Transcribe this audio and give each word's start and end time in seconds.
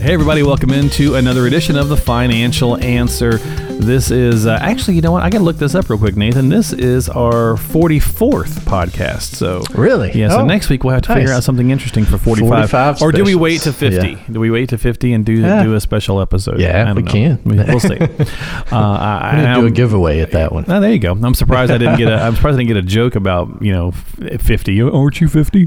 Hey, 0.00 0.14
everybody, 0.14 0.44
welcome 0.44 0.70
into 0.70 1.16
another 1.16 1.48
edition 1.48 1.76
of 1.76 1.88
the 1.88 1.96
Financial 1.96 2.76
Answer. 2.76 3.38
This 3.80 4.10
is 4.10 4.44
uh, 4.46 4.58
actually, 4.60 4.96
you 4.96 5.00
know 5.02 5.12
what? 5.12 5.22
I 5.22 5.30
got 5.30 5.38
to 5.38 5.44
look 5.44 5.56
this 5.56 5.74
up 5.74 5.88
real 5.88 5.98
quick, 6.00 6.16
Nathan. 6.16 6.48
This 6.48 6.72
is 6.72 7.08
our 7.08 7.54
44th 7.54 8.60
podcast. 8.64 9.36
So, 9.36 9.62
Really? 9.72 10.10
Yeah, 10.12 10.30
so 10.30 10.40
Oh, 10.40 10.44
next 10.44 10.68
week 10.68 10.82
we'll 10.84 10.94
have 10.94 11.02
to 11.04 11.14
figure 11.14 11.32
out 11.32 11.44
something 11.44 11.70
interesting 11.70 12.04
for 12.04 12.18
45. 12.18 12.48
45 12.70 13.02
or 13.02 13.12
do 13.12 13.22
we 13.24 13.34
wait 13.36 13.60
to 13.62 13.72
50? 13.72 14.08
Yeah. 14.10 14.18
Do 14.30 14.40
we 14.40 14.50
wait 14.50 14.68
to 14.70 14.78
50 14.78 15.12
and 15.12 15.24
do 15.24 15.32
Yeah. 15.32 15.62
do 15.62 15.74
a 15.74 15.80
special 15.80 16.20
episode? 16.20 16.60
Yeah, 16.60 16.90
I 16.90 16.92
we 16.92 17.02
know. 17.02 17.10
can. 17.10 17.38
We- 17.44 17.56
We'll 17.58 17.80
see. 17.80 17.96
uh, 18.00 18.06
I, 18.72 19.30
I'm 19.32 19.44
gonna 19.44 19.60
do 19.60 19.66
a 19.66 19.70
giveaway 19.70 20.20
at 20.20 20.32
that 20.32 20.52
one. 20.52 20.64
Oh, 20.68 20.80
there 20.80 20.92
you 20.92 20.98
go. 20.98 21.12
I'm 21.12 21.34
surprised 21.34 21.70
I 21.70 21.78
didn't 21.78 21.98
get 21.98 22.08
a. 22.08 22.16
I'm 22.20 22.34
surprised 22.34 22.54
I 22.56 22.58
didn't 22.62 22.68
get 22.68 22.76
a 22.78 22.82
joke 22.82 23.14
about 23.14 23.62
you 23.62 23.72
know 23.72 23.92
50. 23.92 24.80
Aren't 24.82 25.20
you 25.20 25.28
50? 25.28 25.66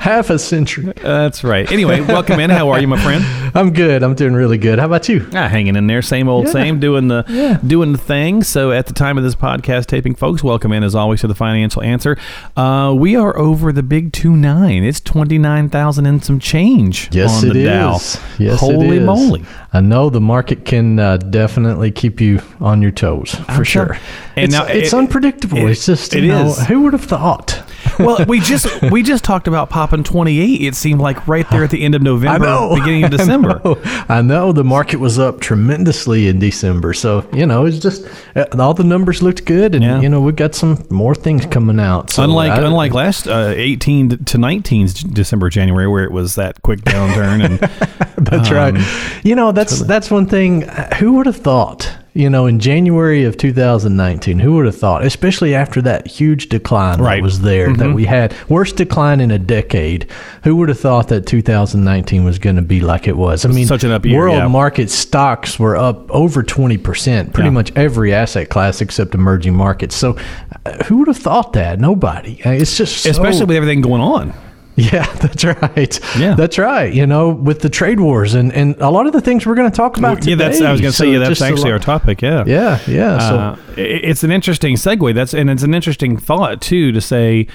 Half 0.00 0.30
a 0.30 0.38
century. 0.38 0.92
That's 1.02 1.44
right. 1.44 1.70
Anyway, 1.70 2.00
welcome 2.00 2.40
in. 2.40 2.50
How 2.50 2.70
are 2.70 2.80
you, 2.80 2.88
my 2.88 3.00
friend? 3.00 3.24
I'm 3.54 3.72
good. 3.72 3.83
I'm 3.92 4.14
doing 4.14 4.32
really 4.34 4.56
good. 4.58 4.78
How 4.78 4.86
about 4.86 5.08
you? 5.08 5.26
Ah, 5.34 5.48
hanging 5.48 5.76
in 5.76 5.86
there, 5.86 6.00
same 6.02 6.28
old 6.28 6.46
Yeah. 6.46 6.52
same, 6.52 6.80
doing 6.80 7.08
the 7.08 7.24
Yeah. 7.28 7.58
doing 7.66 7.92
the 7.92 7.98
thing. 7.98 8.42
So 8.42 8.72
at 8.72 8.86
the 8.86 8.92
time 8.92 9.18
of 9.18 9.24
this 9.24 9.34
podcast 9.34 9.86
taping, 9.86 10.14
folks, 10.14 10.42
welcome 10.42 10.72
in 10.72 10.82
as 10.82 10.94
always 10.94 11.20
to 11.20 11.26
the 11.26 11.34
Financial 11.34 11.82
Answer. 11.82 12.16
Uh, 12.56 12.94
we 12.96 13.14
are 13.16 13.36
over 13.38 13.72
the 13.72 13.82
big 13.82 14.12
two 14.12 14.34
nine. 14.36 14.82
It's 14.84 15.00
twenty 15.00 15.38
nine 15.38 15.68
thousand 15.68 16.06
and 16.06 16.24
some 16.24 16.38
change 16.38 17.08
Yes, 17.12 17.42
on 17.44 17.50
it 17.50 17.54
the 17.54 17.60
is. 17.60 17.66
Dow. 17.68 18.20
Yes, 18.38 18.60
Holy 18.60 18.96
it 18.96 19.00
is. 19.02 19.06
moly! 19.06 19.44
I 19.72 19.80
know 19.80 20.08
the 20.10 20.20
market 20.20 20.64
can 20.64 20.98
uh, 20.98 21.16
definitely 21.18 21.90
keep 21.90 22.20
you 22.20 22.40
on 22.60 22.80
your 22.82 22.90
toes 22.92 23.34
for 23.34 23.52
I'm 23.52 23.64
sure. 23.64 23.86
tell- 23.86 23.96
and 24.36 24.44
it's, 24.46 24.52
now 24.54 24.64
it's 24.64 24.92
it- 24.92 24.96
unpredictable. 24.96 25.58
it- 25.58 25.70
it's 25.72 25.86
just 25.86 26.14
it 26.14 26.22
know, 26.24 26.46
is. 26.46 26.64
who 26.66 26.82
would 26.82 26.92
have 26.92 27.04
thought? 27.04 27.62
Well, 27.98 28.24
we 28.26 28.40
just 28.40 28.66
we 28.90 29.02
just 29.02 29.24
talked 29.24 29.48
about 29.48 29.70
popping 29.70 30.04
twenty 30.04 30.38
eight. 30.40 30.62
It 30.62 30.74
seemed 30.74 31.00
like 31.00 31.26
right 31.28 31.48
there 31.50 31.64
at 31.64 31.70
the 31.70 31.82
end 31.82 31.94
of 31.94 32.02
November, 32.02 32.68
beginning 32.74 33.04
of 33.04 33.10
December. 33.18 33.60
I 33.64 33.68
know. 33.68 33.82
I 34.08 34.22
know 34.22 34.52
the 34.52 34.64
market 34.64 34.98
was 34.98 35.18
up 35.18 35.40
tremendously 35.40 36.28
in 36.28 36.38
December. 36.38 36.92
So, 36.94 37.28
you 37.32 37.46
know, 37.46 37.64
it's 37.66 37.78
just 37.78 38.06
uh, 38.36 38.46
all 38.58 38.74
the 38.74 38.84
numbers 38.84 39.22
looked 39.22 39.44
good. 39.44 39.74
And, 39.74 39.84
Yeah. 39.84 40.00
you 40.00 40.08
know, 40.08 40.20
we've 40.20 40.36
got 40.36 40.54
some 40.54 40.84
more 40.90 41.14
things 41.14 41.46
coming 41.46 41.78
out. 41.80 42.10
So 42.10 42.22
unlike 42.24 42.52
I- 42.52 42.62
unlike 42.64 42.92
last 42.94 43.26
uh, 43.26 43.52
18 43.56 44.24
to 44.24 44.38
19 44.38 44.88
December 45.12 45.48
January 45.50 45.86
where 45.88 46.04
it 46.04 46.12
was 46.12 46.34
that 46.36 46.62
quick 46.62 46.80
downturn 46.82 47.44
and 47.44 47.58
That's 48.24 48.48
Um, 48.50 48.54
right. 48.56 49.20
You 49.24 49.34
know, 49.34 49.52
that's 49.52 49.80
that's 49.80 50.10
one 50.10 50.26
thing. 50.26 50.64
uh, 50.64 50.94
Who 50.96 51.14
would 51.14 51.26
have 51.26 51.36
thought? 51.36 51.90
You 52.16 52.30
know, 52.30 52.46
in 52.46 52.60
January 52.60 53.24
of 53.24 53.36
2019, 53.36 54.38
who 54.38 54.52
would 54.54 54.66
have 54.66 54.76
thought? 54.76 55.04
Especially 55.04 55.52
after 55.52 55.82
that 55.82 56.06
huge 56.06 56.48
decline 56.48 57.00
Right. 57.00 57.16
that 57.16 57.22
was 57.24 57.40
there, 57.40 57.72
that 57.74 57.92
we 57.92 58.04
had 58.04 58.32
worst 58.48 58.76
decline 58.76 59.20
in 59.20 59.32
a 59.32 59.38
decade. 59.38 60.06
Who 60.44 60.54
would 60.56 60.68
have 60.68 60.78
thought 60.78 61.08
that 61.08 61.26
2019 61.26 62.22
was 62.22 62.38
going 62.38 62.54
to 62.54 62.62
be 62.62 62.80
like 62.80 63.08
it 63.08 63.16
was? 63.16 63.44
I 63.44 63.48
mean, 63.48 63.66
Such 63.66 63.82
an 63.82 63.90
up 63.90 64.06
year, 64.06 64.16
world 64.20 64.36
yeah. 64.36 64.46
market 64.46 64.90
stocks 64.90 65.58
were 65.58 65.76
up 65.76 66.08
over 66.08 66.44
20 66.44 66.76
percent, 66.78 67.32
pretty 67.32 67.48
Yeah. 67.48 67.54
much 67.54 67.72
every 67.74 68.14
asset 68.14 68.48
class 68.48 68.80
except 68.80 69.16
emerging 69.16 69.56
markets. 69.56 69.96
So, 69.96 70.16
uh, 70.64 70.84
who 70.84 70.98
would 70.98 71.08
have 71.08 71.16
thought 71.18 71.52
that? 71.54 71.80
Nobody. 71.80 72.38
Uh, 72.46 72.50
It's 72.50 72.76
just 72.78 72.98
so- 72.98 73.10
especially 73.10 73.46
with 73.46 73.56
everything 73.56 73.80
going 73.80 74.00
on. 74.02 74.32
yeah, 74.92 75.06
that's 75.16 75.44
right. 75.44 76.00
Yeah. 76.18 76.34
that's 76.34 76.58
right. 76.58 76.92
You 76.92 77.06
know, 77.06 77.28
with 77.28 77.60
the 77.60 77.68
trade 77.68 78.00
wars 78.00 78.34
and 78.34 78.52
and 78.52 78.74
a 78.80 78.90
lot 78.90 79.06
of 79.06 79.12
the 79.12 79.20
things 79.20 79.46
we're 79.46 79.54
going 79.54 79.70
to 79.70 79.76
talk 79.76 79.96
about. 79.98 80.26
yeah, 80.26 80.34
that's 80.34 80.60
I 80.60 80.72
was 80.72 80.80
going 80.80 80.90
to 80.92 80.96
say 80.96 81.12
yeah, 81.12 81.18
that's 81.18 81.40
actually 81.40 81.70
our 81.70 81.78
topic. 81.78 82.20
Yeah, 82.20 82.44
Yeah, 82.46 82.80
yeah. 82.88 83.18
So 83.28 83.36
Uh, 83.36 83.56
it's 83.76 84.24
an 84.24 84.32
interesting 84.32 84.74
segue. 84.74 85.14
That's 85.14 85.32
and 85.32 85.48
it's 85.48 85.62
an 85.62 85.74
interesting 85.74 86.16
thought 86.16 86.60
too 86.60 86.90
to 86.92 87.00
say. 87.00 87.46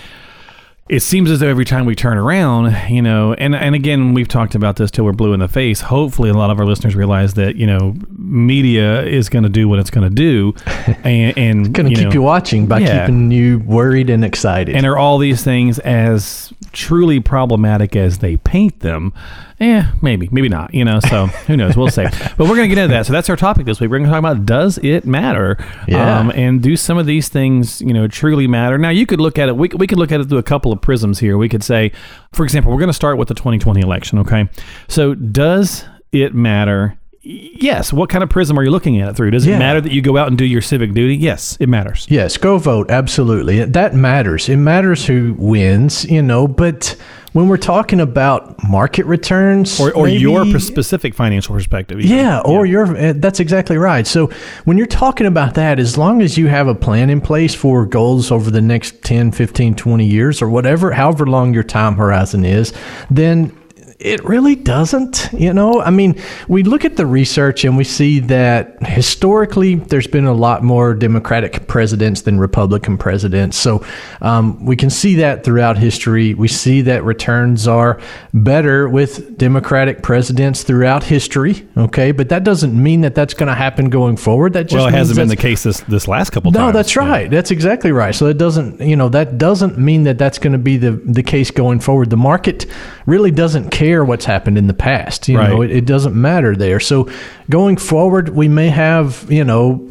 It 0.90 1.02
seems 1.02 1.30
as 1.30 1.40
though 1.40 1.48
every 1.48 1.66
time 1.66 1.86
we 1.86 1.94
turn 1.94 2.18
around, 2.18 2.76
you 2.90 3.04
know, 3.04 3.36
and 3.36 3.56
and 3.56 3.76
again, 3.76 4.16
we've 4.16 4.28
talked 4.28 4.56
about 4.56 4.78
this 4.78 4.90
till 4.90 5.06
we're 5.06 5.12
blue 5.12 5.34
in 5.34 5.40
the 5.40 5.48
face. 5.48 5.82
Hopefully, 5.82 6.32
a 6.32 6.34
lot 6.34 6.50
of 6.50 6.60
our 6.60 6.66
listeners 6.66 6.96
realize 6.96 7.36
that 7.36 7.56
you 7.58 7.68
know, 7.68 7.96
media 8.18 9.04
is 9.04 9.30
going 9.30 9.44
to 9.44 9.50
do 9.50 9.70
what 9.70 9.78
it's 9.78 9.92
going 9.92 10.10
to 10.10 10.16
do, 10.16 10.56
and, 11.04 11.38
and 11.38 11.74
going 11.76 11.90
to 11.90 11.96
keep 11.96 12.06
know, 12.06 12.14
you 12.14 12.24
watching 12.24 12.66
by 12.66 12.80
yeah. 12.80 13.06
keeping 13.06 13.30
you 13.30 13.60
worried 13.60 14.10
and 14.10 14.26
excited. 14.26 14.76
And 14.76 14.88
are 14.88 14.98
all 14.98 15.20
these 15.20 15.44
things 15.44 15.78
as 15.80 16.52
truly 16.72 17.20
problematic 17.20 17.96
as 17.96 18.18
they 18.18 18.38
paint 18.38 18.80
them? 18.80 19.14
Eh, 19.60 19.84
maybe, 20.02 20.30
maybe 20.32 20.48
not. 20.48 20.74
You 20.74 20.86
know, 20.86 21.00
so 21.00 21.26
who 21.48 21.58
knows? 21.58 21.76
We'll 21.76 21.90
see. 21.90 22.04
But 22.04 22.40
we're 22.40 22.56
going 22.56 22.70
to 22.70 22.76
get 22.76 22.78
into 22.78 22.94
that. 22.94 23.06
So 23.06 23.14
that's 23.14 23.30
our 23.30 23.36
topic 23.36 23.66
this 23.66 23.80
week. 23.80 23.90
We're 23.90 23.98
going 23.98 24.10
to 24.10 24.12
talk 24.12 24.20
about 24.20 24.46
does 24.46 24.78
it 24.80 25.06
matter? 25.06 25.58
Yeah. 25.88 26.20
Um, 26.20 26.32
and 26.32 26.62
do 26.62 26.76
some 26.78 26.98
of 26.98 27.06
these 27.06 27.30
things, 27.30 27.82
you 27.82 27.94
know, 27.94 28.08
truly 28.08 28.48
matter? 28.48 28.78
Now 28.78 28.90
you 28.90 29.06
could 29.06 29.20
look 29.20 29.38
at 29.38 29.50
it. 29.50 29.58
We 29.58 29.70
we 29.76 29.88
could 29.88 29.98
look 29.98 30.12
at 30.12 30.22
it 30.22 30.30
through 30.30 30.38
a 30.38 30.44
couple 30.44 30.72
of 30.72 30.82
prisms 30.82 31.20
here. 31.20 31.38
We 31.38 31.50
could 31.50 31.64
say, 31.64 31.92
for 32.34 32.44
example, 32.44 32.72
we're 32.72 32.80
going 32.80 32.88
to 32.88 32.94
start 32.94 33.18
with 33.18 33.28
the 33.28 33.34
2020 33.36 33.82
election. 33.82 34.20
Okay, 34.20 34.48
so 34.88 35.16
does 35.16 35.86
it 36.12 36.34
matter? 36.34 36.99
Yes. 37.22 37.92
What 37.92 38.10
kind 38.10 38.24
of 38.24 38.30
prism 38.30 38.58
are 38.58 38.64
you 38.64 38.72
looking 38.72 39.00
at 39.02 39.10
it 39.10 39.16
through? 39.16 39.32
Does 39.32 39.46
it 39.46 39.52
Yeah. 39.52 39.60
matter 39.60 39.82
that 39.82 39.92
you 39.92 40.02
go 40.02 40.18
out 40.18 40.30
and 40.30 40.38
do 40.38 40.46
your 40.46 40.62
civic 40.62 40.94
duty? 40.94 41.16
Yes, 41.18 41.58
it 41.60 41.68
matters. 41.68 42.08
yes, 42.10 42.38
go 42.38 42.58
vote. 42.58 42.90
Absolutely, 42.90 43.64
that 43.66 43.94
matters. 43.94 44.48
It 44.48 44.58
matters 44.58 45.06
who 45.06 45.36
wins. 45.38 46.06
You 46.10 46.22
know, 46.22 46.48
but 46.48 46.96
when 47.34 47.48
we're 47.50 47.58
talking 47.58 48.00
about 48.00 48.56
market 48.68 49.06
returns 49.06 49.80
Or, 49.80 49.92
or 49.92 50.08
your 50.08 50.40
maybe- 50.46 50.54
pers- 50.54 50.66
specific 50.66 51.14
financial 51.14 51.54
perspective. 51.54 52.00
even. 52.00 52.18
Yeah, 52.18 52.40
or 52.40 52.66
you're 52.66 52.96
uh, 52.98 53.14
that's 53.18 53.40
exactly 53.42 53.78
right. 53.78 54.08
So 54.08 54.30
when 54.64 54.78
you're 54.78 54.88
talking 54.88 55.28
about 55.28 55.56
that, 55.56 55.78
as 55.78 55.98
long 55.98 56.22
as 56.22 56.38
you 56.38 56.48
have 56.48 56.68
a 56.68 56.74
plan 56.76 57.10
in 57.10 57.20
place 57.22 57.54
for 57.54 57.86
goals 57.86 58.32
over 58.32 58.50
the 58.50 58.62
next 58.62 59.04
10, 59.04 59.32
15, 59.34 59.76
20 59.76 60.06
years 60.06 60.42
or 60.42 60.50
whatever, 60.50 60.92
however 60.92 61.28
long 61.28 61.54
your 61.54 61.64
time 61.64 61.96
horizon 61.98 62.46
is, 62.46 62.72
then 63.12 63.52
it 64.00 64.24
really 64.24 64.56
doesn't, 64.56 65.28
you 65.34 65.52
know. 65.52 65.82
I 65.82 65.90
mean, 65.90 66.16
we 66.48 66.64
look 66.64 66.86
at 66.86 66.96
the 66.96 67.06
research 67.06 67.66
and 67.66 67.76
we 67.76 67.84
see 67.84 68.20
that 68.22 68.82
historically 68.82 69.76
there's 69.76 70.08
been 70.08 70.24
a 70.24 70.34
lot 70.34 70.64
more 70.64 70.94
Democratic 70.94 71.68
presidents 71.68 72.22
than 72.22 72.40
Republican 72.40 72.98
presidents. 72.98 73.58
So 73.58 73.86
um, 74.22 74.66
we 74.66 74.78
can 74.78 74.90
see 74.90 75.16
that 75.16 75.44
throughout 75.44 75.78
history. 75.78 76.34
We 76.34 76.48
see 76.48 76.82
that 76.84 77.04
returns 77.04 77.68
are 77.68 78.00
better 78.34 78.88
with 78.88 79.38
Democratic 79.38 80.02
presidents 80.02 80.64
throughout 80.64 81.04
history. 81.04 81.68
Okay, 81.76 82.14
but 82.14 82.30
that 82.30 82.46
doesn't 82.46 82.82
mean 82.82 83.02
that 83.02 83.16
that's 83.16 83.34
going 83.34 83.48
to 83.48 83.56
happen 83.56 83.90
going 83.90 84.16
forward. 84.16 84.54
That 84.54 84.64
just 84.64 84.76
Well, 84.76 84.88
it 84.88 84.94
hasn't 84.94 85.18
been 85.18 85.28
the 85.28 85.36
case 85.36 85.64
this 85.64 85.82
this 85.82 86.08
last 86.08 86.30
couple 86.30 86.52
no, 86.52 86.60
times. 86.60 86.74
that's 86.74 86.96
Yeah. 86.96 87.06
right. 87.06 87.30
That's 87.30 87.52
exactly 87.52 87.92
right. 87.92 88.16
So 88.16 88.28
it 88.28 88.38
doesn't, 88.38 88.80
you 88.80 88.96
know, 88.96 89.10
that 89.10 89.38
doesn't 89.38 89.78
mean 89.78 90.04
that 90.04 90.18
that's 90.18 90.40
going 90.40 90.54
to 90.54 90.60
be 90.60 90.78
the 90.78 90.92
the 90.92 91.24
case 91.24 91.52
going 91.52 91.82
forward. 91.82 92.10
The 92.10 92.18
market 92.18 92.66
really 93.06 93.32
doesn't 93.32 93.72
care 93.72 93.89
what's 93.98 94.26
happened 94.26 94.58
in 94.58 94.68
the 94.68 94.74
past. 94.74 95.28
You 95.28 95.38
know, 95.38 95.62
it, 95.62 95.72
it 95.72 95.86
doesn't 95.86 96.14
matter 96.14 96.56
there. 96.56 96.80
So 96.80 97.10
going 97.50 97.78
forward, 97.78 98.30
we 98.30 98.48
may 98.48 98.70
have, 98.70 99.26
you 99.32 99.44
know, 99.44 99.90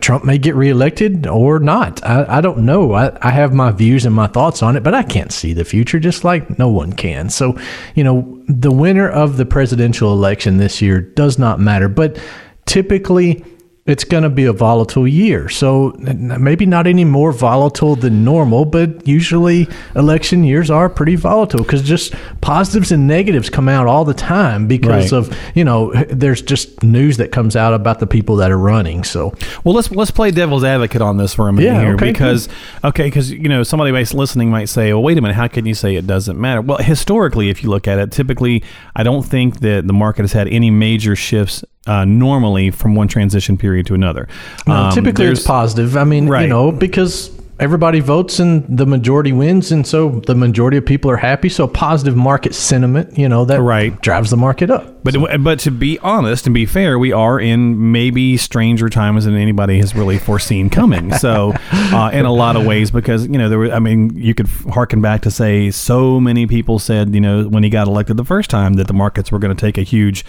Trump 0.00 0.24
may 0.24 0.38
get 0.38 0.54
reelected 0.54 1.26
or 1.26 1.58
not. 1.58 2.04
I, 2.04 2.38
I 2.38 2.40
don't 2.40 2.64
know. 2.64 2.92
I, 2.92 3.16
I 3.20 3.30
have 3.30 3.52
my 3.52 3.72
views 3.72 4.06
and 4.06 4.14
my 4.14 4.26
thoughts 4.26 4.62
on 4.62 4.76
it, 4.76 4.82
but 4.82 4.94
I 4.94 5.02
can't 5.02 5.32
see 5.32 5.52
the 5.52 5.64
future 5.64 5.98
just 5.98 6.24
like 6.24 6.58
no 6.58 6.68
one 6.68 6.92
can. 6.92 7.28
So, 7.28 7.58
you 7.94 8.04
know, 8.04 8.42
the 8.48 8.72
winner 8.72 9.08
of 9.08 9.36
the 9.36 9.46
presidential 9.46 10.12
election 10.12 10.58
this 10.58 10.82
year 10.82 11.00
does 11.00 11.38
not 11.38 11.60
matter. 11.60 11.88
But 11.88 12.18
typically, 12.66 13.44
it's 13.84 14.04
going 14.04 14.22
to 14.22 14.30
be 14.30 14.44
a 14.44 14.52
volatile 14.52 15.08
year. 15.08 15.48
So 15.48 15.92
maybe 15.98 16.66
not 16.66 16.86
any 16.86 17.04
more 17.04 17.32
volatile 17.32 17.96
than 17.96 18.22
normal, 18.24 18.64
but 18.64 19.08
usually 19.08 19.66
election 19.96 20.44
years 20.44 20.70
are 20.70 20.88
pretty 20.88 21.16
volatile 21.16 21.64
because 21.64 21.82
just 21.82 22.14
positives 22.40 22.92
and 22.92 23.08
negatives 23.08 23.50
come 23.50 23.68
out 23.68 23.88
all 23.88 24.04
the 24.04 24.14
time 24.14 24.68
because 24.68 25.12
Right. 25.12 25.12
of, 25.12 25.36
you 25.56 25.64
know, 25.64 25.92
there's 26.10 26.42
just 26.42 26.82
news 26.84 27.16
that 27.16 27.32
comes 27.32 27.56
out 27.56 27.74
about 27.74 27.98
the 27.98 28.06
people 28.06 28.36
that 28.36 28.52
are 28.52 28.58
running. 28.58 29.02
So 29.02 29.34
Well, 29.64 29.74
let's 29.74 29.90
let's 29.90 30.12
play 30.12 30.30
devil's 30.30 30.62
advocate 30.62 31.02
on 31.02 31.16
this 31.16 31.34
for 31.34 31.48
a 31.48 31.52
minute 31.52 31.72
Yeah, 31.72 31.80
here 31.80 31.94
okay, 31.94 32.12
because 32.12 32.48
okay, 32.84 33.04
because 33.04 33.32
you 33.32 33.48
know 33.48 33.64
somebody 33.64 33.90
listening 33.90 34.48
might 34.50 34.68
say, 34.68 34.92
"Well, 34.92 35.02
wait 35.02 35.18
a 35.18 35.20
minute, 35.20 35.34
how 35.34 35.48
can 35.48 35.66
you 35.66 35.74
say 35.74 35.96
it 35.96 36.06
doesn't 36.06 36.38
matter?" 36.40 36.60
Well, 36.60 36.78
historically, 36.78 37.50
if 37.50 37.64
you 37.64 37.70
look 37.70 37.88
at 37.88 37.98
it, 37.98 38.12
typically, 38.12 38.62
I 38.94 39.02
don't 39.02 39.24
think 39.24 39.58
that 39.60 39.86
the 39.88 39.92
market 39.92 40.22
has 40.22 40.32
had 40.32 40.46
any 40.48 40.70
major 40.70 41.16
shifts 41.16 41.64
uh, 41.86 42.04
normally 42.04 42.70
from 42.70 42.94
one 42.94 43.08
transition 43.08 43.56
period 43.56 43.86
to 43.86 43.94
another. 43.94 44.28
no, 44.66 44.74
Um, 44.74 44.92
typically 44.92 45.26
it's 45.26 45.44
positive. 45.44 45.96
I 45.96 46.04
mean, 46.04 46.28
Right. 46.28 46.42
you 46.42 46.48
know, 46.48 46.70
because 46.72 47.30
everybody 47.58 48.00
votes 48.00 48.38
and 48.40 48.64
the 48.68 48.86
majority 48.86 49.32
wins, 49.32 49.72
and 49.72 49.86
so 49.86 50.20
the 50.26 50.34
majority 50.34 50.76
of 50.76 50.86
people 50.86 51.10
are 51.10 51.16
happy. 51.16 51.48
So 51.48 51.66
positive 51.66 52.16
market 52.16 52.54
sentiment, 52.54 53.16
you 53.18 53.28
know, 53.28 53.44
that 53.46 53.60
Right. 53.60 54.00
drives 54.02 54.30
the 54.30 54.36
market 54.36 54.70
up. 54.70 54.91
But 55.04 55.42
but 55.42 55.58
to 55.60 55.70
be 55.70 55.98
honest 55.98 56.46
and 56.46 56.54
be 56.54 56.64
fair, 56.64 56.98
we 56.98 57.12
are 57.12 57.40
in 57.40 57.92
maybe 57.92 58.36
stranger 58.36 58.88
times 58.88 59.24
than 59.24 59.34
anybody 59.34 59.78
has 59.78 59.94
really 59.94 60.18
foreseen 60.18 60.70
coming. 60.70 61.12
So, 61.14 61.52
uh, 61.72 62.10
in 62.12 62.24
a 62.24 62.32
lot 62.32 62.56
of 62.56 62.64
ways, 62.64 62.90
because 62.90 63.26
you 63.26 63.38
know 63.38 63.48
there 63.48 63.58
were, 63.58 63.72
I 63.72 63.80
mean, 63.80 64.16
you 64.16 64.34
could 64.34 64.46
harken 64.70 65.00
back 65.00 65.22
to 65.22 65.30
say 65.30 65.70
so 65.70 66.20
many 66.20 66.46
people 66.46 66.78
said, 66.78 67.14
you 67.14 67.20
know, 67.20 67.48
when 67.48 67.64
he 67.64 67.70
got 67.70 67.88
elected 67.88 68.16
the 68.16 68.24
first 68.24 68.48
time 68.48 68.74
that 68.74 68.86
the 68.86 68.94
markets 68.94 69.32
were 69.32 69.40
going 69.40 69.54
to 69.54 69.60
take 69.60 69.76
a 69.76 69.82
huge 69.82 70.24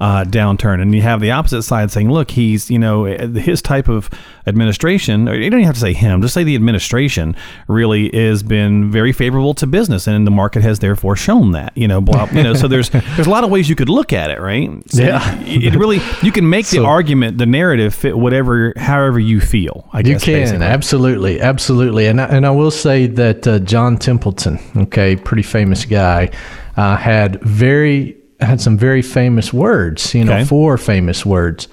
uh, 0.00 0.24
downturn, 0.24 0.82
and 0.82 0.94
you 0.94 1.00
have 1.00 1.20
the 1.20 1.30
opposite 1.30 1.62
side 1.62 1.90
saying, 1.90 2.10
look, 2.10 2.30
he's 2.30 2.70
you 2.70 2.78
know 2.78 3.04
his 3.04 3.62
type 3.62 3.88
of 3.88 4.10
administration, 4.46 5.26
or 5.26 5.34
you 5.36 5.48
don't 5.48 5.60
even 5.60 5.66
have 5.66 5.74
to 5.74 5.80
say 5.80 5.94
him, 5.94 6.20
just 6.20 6.34
say 6.34 6.44
the 6.44 6.54
administration 6.54 7.34
really 7.66 8.10
has 8.10 8.42
been 8.42 8.90
very 8.90 9.12
favorable 9.12 9.54
to 9.54 9.66
business, 9.66 10.06
and 10.06 10.26
the 10.26 10.30
market 10.30 10.62
has 10.62 10.80
therefore 10.80 11.16
shown 11.16 11.52
that. 11.52 11.72
You 11.74 11.88
know, 11.88 12.02
blah, 12.02 12.28
you 12.30 12.42
know, 12.42 12.52
so 12.52 12.68
there's 12.68 12.90
there's 13.16 13.26
a 13.26 13.30
lot 13.30 13.42
of 13.42 13.50
ways 13.50 13.70
you 13.70 13.74
could 13.74 13.88
look 13.88 14.12
at 14.12 14.17
it, 14.30 14.40
right? 14.40 14.68
So 14.90 15.02
Yeah. 15.02 15.40
it 15.42 15.74
really 15.76 16.00
you 16.22 16.32
can 16.32 16.48
make 16.48 16.66
the 16.70 16.84
argument, 16.84 17.38
the 17.38 17.46
narrative 17.46 17.94
fit 17.94 18.16
whatever, 18.18 18.72
however 18.76 19.18
you 19.20 19.40
feel. 19.40 19.88
I 19.92 19.98
You 19.98 20.04
guess 20.14 20.24
can 20.24 20.34
basically. 20.34 20.66
absolutely, 20.66 21.40
absolutely, 21.40 22.06
and 22.06 22.20
I, 22.20 22.24
and 22.26 22.44
I 22.46 22.50
will 22.50 22.70
say 22.70 23.06
that 23.06 23.46
uh, 23.46 23.58
John 23.60 23.96
Templeton, 23.96 24.58
okay, 24.76 25.16
pretty 25.16 25.42
famous 25.42 25.84
guy, 25.84 26.30
uh, 26.76 26.96
had 26.96 27.40
very 27.42 28.16
had 28.40 28.60
some 28.60 28.76
very 28.78 29.02
famous 29.02 29.52
words. 29.52 30.14
You 30.14 30.24
know, 30.24 30.32
Okay. 30.34 30.44
four 30.44 30.76
famous 30.78 31.24
words 31.26 31.68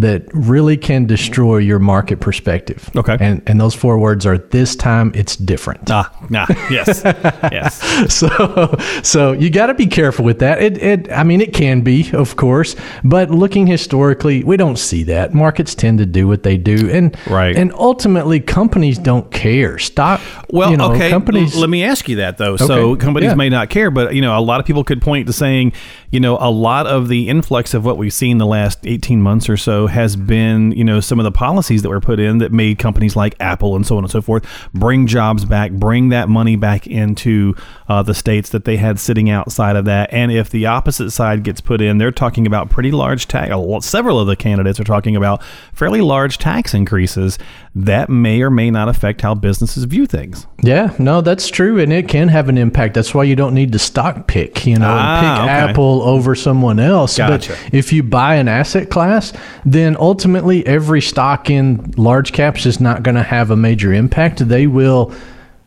that 0.00 0.22
really 0.32 0.76
can 0.76 1.06
destroy 1.06 1.58
your 1.58 1.78
market 1.78 2.20
perspective. 2.20 2.90
Okay. 2.96 3.16
and 3.20 3.42
and 3.46 3.60
those 3.60 3.74
four 3.74 3.98
words 3.98 4.26
are 4.26 4.38
this 4.38 4.74
time 4.76 5.12
it's 5.14 5.36
different. 5.36 5.90
Ah, 5.90 6.10
nah, 6.28 6.46
yes, 6.70 7.02
yes. 7.52 7.80
so 8.12 8.74
so 9.02 9.32
you 9.32 9.50
got 9.50 9.66
to 9.66 9.74
be 9.74 9.86
careful 9.86 10.24
with 10.24 10.38
that 10.40 10.62
it, 10.62 10.78
it 10.82 11.10
i 11.12 11.22
mean 11.22 11.40
it 11.40 11.52
can 11.54 11.80
be 11.82 12.10
of 12.12 12.36
course 12.36 12.76
but 13.04 13.30
looking 13.30 13.66
historically 13.66 14.42
we 14.44 14.56
don't 14.56 14.78
see 14.78 15.02
that 15.04 15.32
markets 15.34 15.74
tend 15.74 15.98
to 15.98 16.06
do 16.06 16.26
what 16.28 16.42
they 16.42 16.56
do 16.56 16.88
and 16.90 17.16
Right. 17.26 17.56
and 17.56 17.72
ultimately 17.74 18.40
companies 18.40 18.98
don't 18.98 19.30
care 19.30 19.78
stock 19.78 20.20
Well, 20.50 20.70
you 20.70 20.76
know, 20.76 20.92
okay. 20.92 21.10
companies 21.10 21.54
l- 21.54 21.60
let 21.62 21.70
me 21.70 21.84
ask 21.84 22.08
you 22.08 22.16
that 22.16 22.38
though. 22.38 22.56
So 22.56 22.96
companies 22.96 23.28
yeah. 23.30 23.34
may 23.34 23.48
not 23.48 23.70
care, 23.70 23.90
but 23.90 24.14
you 24.14 24.22
know, 24.22 24.36
a 24.38 24.40
lot 24.40 24.60
of 24.60 24.66
people 24.66 24.84
could 24.84 25.00
point 25.02 25.26
to 25.26 25.32
saying, 25.32 25.72
you 26.10 26.20
know, 26.20 26.36
a 26.40 26.50
lot 26.50 26.86
of 26.86 27.08
the 27.08 27.28
influx 27.28 27.74
of 27.74 27.84
what 27.84 27.96
we've 27.98 28.12
seen 28.12 28.38
the 28.38 28.46
last 28.46 28.78
eighteen 28.86 29.20
months 29.22 29.48
or 29.48 29.56
so 29.56 29.86
has 29.90 30.16
been, 30.16 30.72
you 30.72 30.84
know, 30.84 31.00
some 31.00 31.18
of 31.20 31.24
the 31.24 31.32
policies 31.32 31.82
that 31.82 31.88
were 31.88 32.00
put 32.00 32.18
in 32.18 32.38
that 32.38 32.52
made 32.52 32.78
companies 32.78 33.16
like 33.16 33.34
Apple 33.40 33.76
and 33.76 33.86
so 33.86 33.96
on 33.96 34.04
and 34.04 34.10
so 34.10 34.22
forth 34.22 34.46
bring 34.74 35.06
jobs 35.06 35.44
back, 35.44 35.72
bring 35.72 36.08
that 36.10 36.28
money 36.28 36.56
back 36.56 36.86
into 36.86 37.54
uh, 37.88 38.02
the 38.02 38.14
states 38.14 38.50
that 38.50 38.64
they 38.64 38.76
had 38.76 38.98
sitting 38.98 39.28
outside 39.30 39.76
of 39.76 39.84
that. 39.84 40.12
And 40.12 40.30
if 40.32 40.50
the 40.50 40.66
opposite 40.66 41.10
side 41.10 41.42
gets 41.42 41.60
put 41.60 41.80
in, 41.80 41.98
they're 41.98 42.10
talking 42.12 42.46
about 42.46 42.70
pretty 42.70 42.90
large 42.90 43.26
tax. 43.28 43.50
Several 43.86 44.18
of 44.20 44.26
the 44.26 44.36
candidates 44.36 44.78
are 44.80 44.84
talking 44.84 45.16
about 45.16 45.42
fairly 45.72 46.00
large 46.00 46.38
tax 46.38 46.74
increases 46.74 47.38
that 47.74 48.08
may 48.08 48.42
or 48.42 48.50
may 48.50 48.70
not 48.70 48.88
affect 48.88 49.20
how 49.20 49.34
businesses 49.34 49.84
view 49.84 50.04
things. 50.06 50.46
yeah 50.62 50.92
no 50.98 51.20
that's 51.20 51.48
true 51.48 51.78
and 51.78 51.92
it 51.92 52.08
can 52.08 52.26
have 52.28 52.48
an 52.48 52.58
impact 52.58 52.94
that's 52.94 53.14
why 53.14 53.22
you 53.22 53.36
don't 53.36 53.54
need 53.54 53.70
to 53.70 53.78
stock 53.78 54.26
pick 54.26 54.66
you 54.66 54.76
know 54.76 54.88
Ah, 54.90 55.20
pick 55.20 55.44
okay. 55.44 55.70
apple 55.70 56.02
over 56.02 56.34
someone 56.34 56.80
else 56.80 57.16
Gotcha. 57.16 57.52
but 57.52 57.74
if 57.74 57.92
you 57.92 58.02
buy 58.02 58.34
an 58.36 58.48
asset 58.48 58.90
class 58.90 59.32
then 59.64 59.79
ultimately 59.96 60.66
every 60.66 61.00
stock 61.00 61.50
in 61.50 61.92
large 61.96 62.32
caps 62.32 62.66
is 62.66 62.80
not 62.80 63.02
going 63.02 63.14
to 63.16 63.22
have 63.22 63.50
a 63.50 63.56
major 63.56 63.92
impact 63.92 64.48
they 64.48 64.66
will 64.66 65.12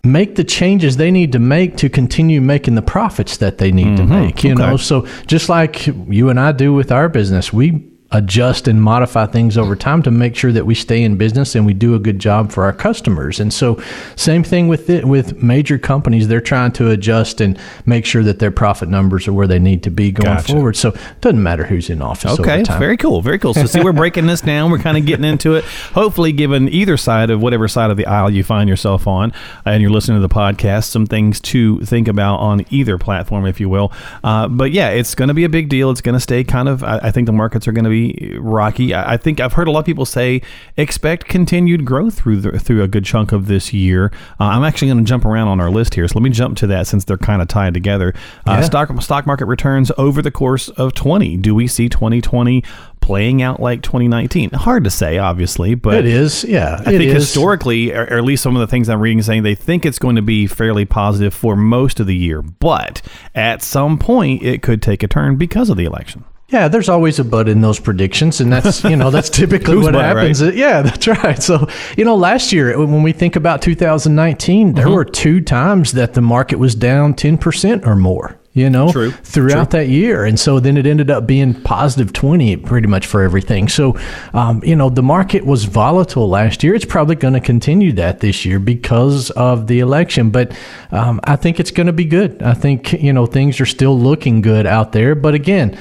make 0.03 0.35
the 0.35 0.43
changes 0.43 0.97
they 0.97 1.11
need 1.11 1.31
to 1.31 1.39
make 1.39 1.77
to 1.77 1.87
continue 1.89 2.41
making 2.41 2.75
the 2.75 2.81
profits 2.81 3.37
that 3.37 3.57
they 3.57 3.71
need 3.71 3.95
to 3.97 4.03
make 4.05 4.43
you 4.43 4.51
Mm-hmm. 4.53 4.61
Okay. 4.61 4.71
know 4.71 4.77
so 4.77 5.05
just 5.27 5.47
like 5.49 5.87
you 5.87 6.29
and 6.29 6.39
I 6.39 6.51
do 6.51 6.73
with 6.73 6.91
our 6.91 7.07
business 7.09 7.53
we 7.53 7.89
adjust 8.13 8.67
and 8.67 8.81
modify 8.81 9.25
things 9.25 9.57
over 9.57 9.75
time 9.75 10.03
to 10.03 10.11
make 10.11 10.35
sure 10.35 10.51
that 10.51 10.65
we 10.65 10.75
stay 10.75 11.03
in 11.03 11.17
business 11.17 11.55
and 11.55 11.65
we 11.65 11.73
do 11.73 11.95
a 11.95 11.99
good 11.99 12.19
job 12.19 12.51
for 12.51 12.63
our 12.63 12.73
customers 12.73 13.39
and 13.39 13.53
so 13.53 13.81
same 14.15 14.43
thing 14.43 14.67
with 14.67 14.89
it 14.89 15.05
with 15.05 15.41
major 15.41 15.77
companies 15.77 16.27
they're 16.27 16.41
trying 16.41 16.71
to 16.71 16.89
adjust 16.91 17.41
and 17.41 17.59
make 17.85 18.05
sure 18.05 18.23
that 18.23 18.39
their 18.39 18.51
profit 18.51 18.89
numbers 18.89 19.27
are 19.27 19.33
where 19.33 19.47
they 19.47 19.59
need 19.59 19.83
to 19.83 19.89
be 19.89 20.11
going 20.11 20.35
Gotcha. 20.35 20.53
forward 20.53 20.75
so 20.75 20.89
it 20.89 21.21
doesn't 21.21 21.41
matter 21.41 21.65
who's 21.65 21.89
in 21.89 22.01
office 22.01 22.39
Okay, 22.39 22.63
very 22.77 22.97
cool, 22.97 23.21
very 23.21 23.39
cool. 23.39 23.53
So, 23.53 23.65
see, 23.65 23.81
we're 23.81 23.93
breaking 23.93 24.27
this 24.27 24.41
down. 24.41 24.71
We're 24.71 24.79
kind 24.79 24.97
of 24.97 25.05
getting 25.05 25.25
into 25.25 25.55
it. 25.55 25.63
Hopefully, 25.93 26.31
given 26.31 26.69
either 26.69 26.97
side 26.97 27.29
of 27.29 27.41
whatever 27.41 27.67
side 27.67 27.91
of 27.91 27.97
the 27.97 28.05
aisle 28.05 28.29
you 28.29 28.43
find 28.43 28.69
yourself 28.69 29.07
on, 29.07 29.33
and 29.65 29.81
you're 29.81 29.91
listening 29.91 30.21
to 30.21 30.27
the 30.27 30.33
podcast, 30.33 30.85
some 30.85 31.05
things 31.05 31.39
to 31.41 31.79
think 31.81 32.07
about 32.07 32.37
on 32.37 32.65
either 32.69 32.97
platform, 32.97 33.45
if 33.45 33.59
you 33.59 33.69
will. 33.69 33.91
Uh, 34.23 34.47
but 34.47 34.71
yeah, 34.71 34.89
it's 34.89 35.15
going 35.15 35.27
to 35.27 35.33
be 35.33 35.43
a 35.43 35.49
big 35.49 35.69
deal. 35.69 35.89
It's 35.89 36.01
going 36.01 36.13
to 36.13 36.19
stay 36.19 36.43
kind 36.43 36.67
of. 36.67 36.83
I, 36.83 36.99
I 37.03 37.11
think 37.11 37.25
the 37.25 37.33
markets 37.33 37.67
are 37.67 37.71
going 37.71 37.85
to 37.85 37.89
be 37.89 38.02
rocky. 38.39 38.93
I, 38.93 39.13
I 39.13 39.17
think 39.17 39.39
I've 39.39 39.53
heard 39.53 39.67
a 39.67 39.71
lot 39.71 39.79
of 39.79 39.85
people 39.85 40.05
say 40.05 40.41
expect 40.77 41.25
continued 41.25 41.85
growth 41.85 42.15
through 42.19 42.41
the, 42.41 42.59
through 42.59 42.83
a 42.83 42.87
good 42.87 43.05
chunk 43.05 43.31
of 43.31 43.47
this 43.47 43.73
year. 43.73 44.11
Uh, 44.39 44.45
I'm 44.45 44.63
actually 44.63 44.89
going 44.89 44.99
to 44.99 45.03
jump 45.03 45.25
around 45.25 45.47
on 45.47 45.59
our 45.59 45.69
list 45.69 45.95
here, 45.95 46.07
so 46.07 46.19
let 46.19 46.23
me 46.23 46.29
jump 46.29 46.57
to 46.57 46.67
that 46.67 46.87
since 46.87 47.05
they're 47.05 47.17
kind 47.17 47.41
of 47.41 47.47
tied 47.47 47.73
together. 47.73 48.13
Uh, 48.47 48.57
Yeah. 48.59 48.61
Stock 48.61 49.01
stock 49.01 49.25
market 49.27 49.45
returns 49.45 49.91
over 49.97 50.21
the 50.21 50.31
course 50.31 50.69
of 50.69 50.93
20. 50.93 51.37
Do 51.37 51.53
we 51.55 51.67
see 51.67 51.89
2020 51.89 52.63
playing 53.01 53.41
out 53.41 53.59
like 53.59 53.81
2019? 53.81 54.51
Hard 54.51 54.83
to 54.85 54.89
say, 54.89 55.17
obviously, 55.17 55.75
but 55.75 55.95
it 55.95 56.05
is 56.05 56.43
yeah 56.43 56.77
I 56.79 56.85
think 56.85 57.03
is. 57.03 57.13
historically, 57.13 57.91
or, 57.93 58.03
or 58.03 58.17
at 58.17 58.23
least 58.23 58.43
some 58.43 58.55
of 58.55 58.59
the 58.61 58.67
things 58.67 58.89
I'm 58.89 59.01
reading 59.01 59.21
saying 59.21 59.43
they 59.43 59.55
think 59.55 59.85
it's 59.85 59.99
going 59.99 60.15
to 60.15 60.21
be 60.21 60.47
fairly 60.47 60.85
positive 60.85 61.33
for 61.33 61.55
most 61.55 61.99
of 61.99 62.07
the 62.07 62.15
year, 62.15 62.41
but 62.41 63.01
at 63.35 63.61
some 63.61 63.97
point 63.97 64.41
it 64.43 64.61
could 64.61 64.81
take 64.81 65.03
a 65.03 65.07
turn 65.07 65.35
because 65.35 65.69
of 65.69 65.77
the 65.77 65.85
election. 65.85 66.23
Yeah, 66.49 66.67
there's 66.67 66.89
always 66.89 67.17
a 67.17 67.23
but 67.23 67.49
in 67.49 67.61
those 67.61 67.79
predictions, 67.79 68.39
and 68.39 68.51
that's 68.51 68.83
you 68.83 68.95
know 68.95 69.09
that's 69.09 69.29
typically 69.41 69.77
what 69.77 69.93
but, 69.93 70.03
happens. 70.03 70.39
Yeah, 70.41 70.81
that's 70.83 71.07
right. 71.07 71.41
So 71.41 71.67
you 71.97 72.05
know, 72.05 72.15
last 72.15 72.51
year 72.51 72.77
when 72.77 73.01
we 73.01 73.11
think 73.11 73.35
about 73.35 73.61
2019, 73.61 74.73
there 74.73 74.85
Mm-hmm. 74.85 74.93
were 74.93 75.05
two 75.05 75.41
times 75.41 75.93
that 75.93 76.13
the 76.13 76.21
market 76.21 76.57
was 76.57 76.75
down 76.75 77.13
10 77.15 77.37
percent 77.37 77.85
or 77.87 77.95
more. 77.95 78.37
You 78.55 78.69
know, 78.69 78.91
True. 78.91 79.09
throughout 79.09 79.71
that 79.71 79.87
year, 79.87 80.25
and 80.25 80.39
so 80.39 80.59
then 80.59 80.77
it 80.77 80.85
ended 80.85 81.09
up 81.09 81.25
being 81.25 81.59
positive 81.63 82.13
20 82.13 82.57
pretty 82.57 82.85
much 82.87 83.07
for 83.07 83.23
everything. 83.23 83.67
So, 83.67 83.97
um, 84.31 84.61
you 84.63 84.75
know, 84.75 84.91
the 84.91 85.01
market 85.01 85.43
was 85.43 85.63
volatile 85.63 86.29
last 86.29 86.63
year. 86.63 86.75
It's 86.75 86.85
probably 86.85 87.15
going 87.15 87.33
to 87.33 87.39
continue 87.39 87.93
that 87.93 88.19
this 88.19 88.45
year 88.45 88.59
because 88.59 89.31
of 89.31 89.65
the 89.65 89.79
election, 89.79 90.29
but 90.29 90.55
um, 90.91 91.19
I 91.23 91.35
think 91.35 91.59
it's 91.59 91.71
going 91.71 91.87
to 91.87 91.93
be 91.93 92.05
good. 92.05 92.43
I 92.43 92.53
think 92.53 92.93
you 92.93 93.11
know 93.11 93.25
things 93.25 93.59
are 93.59 93.65
still 93.65 93.97
looking 93.99 94.41
good 94.41 94.67
out 94.67 94.91
there, 94.91 95.15
but 95.15 95.33
again 95.33 95.75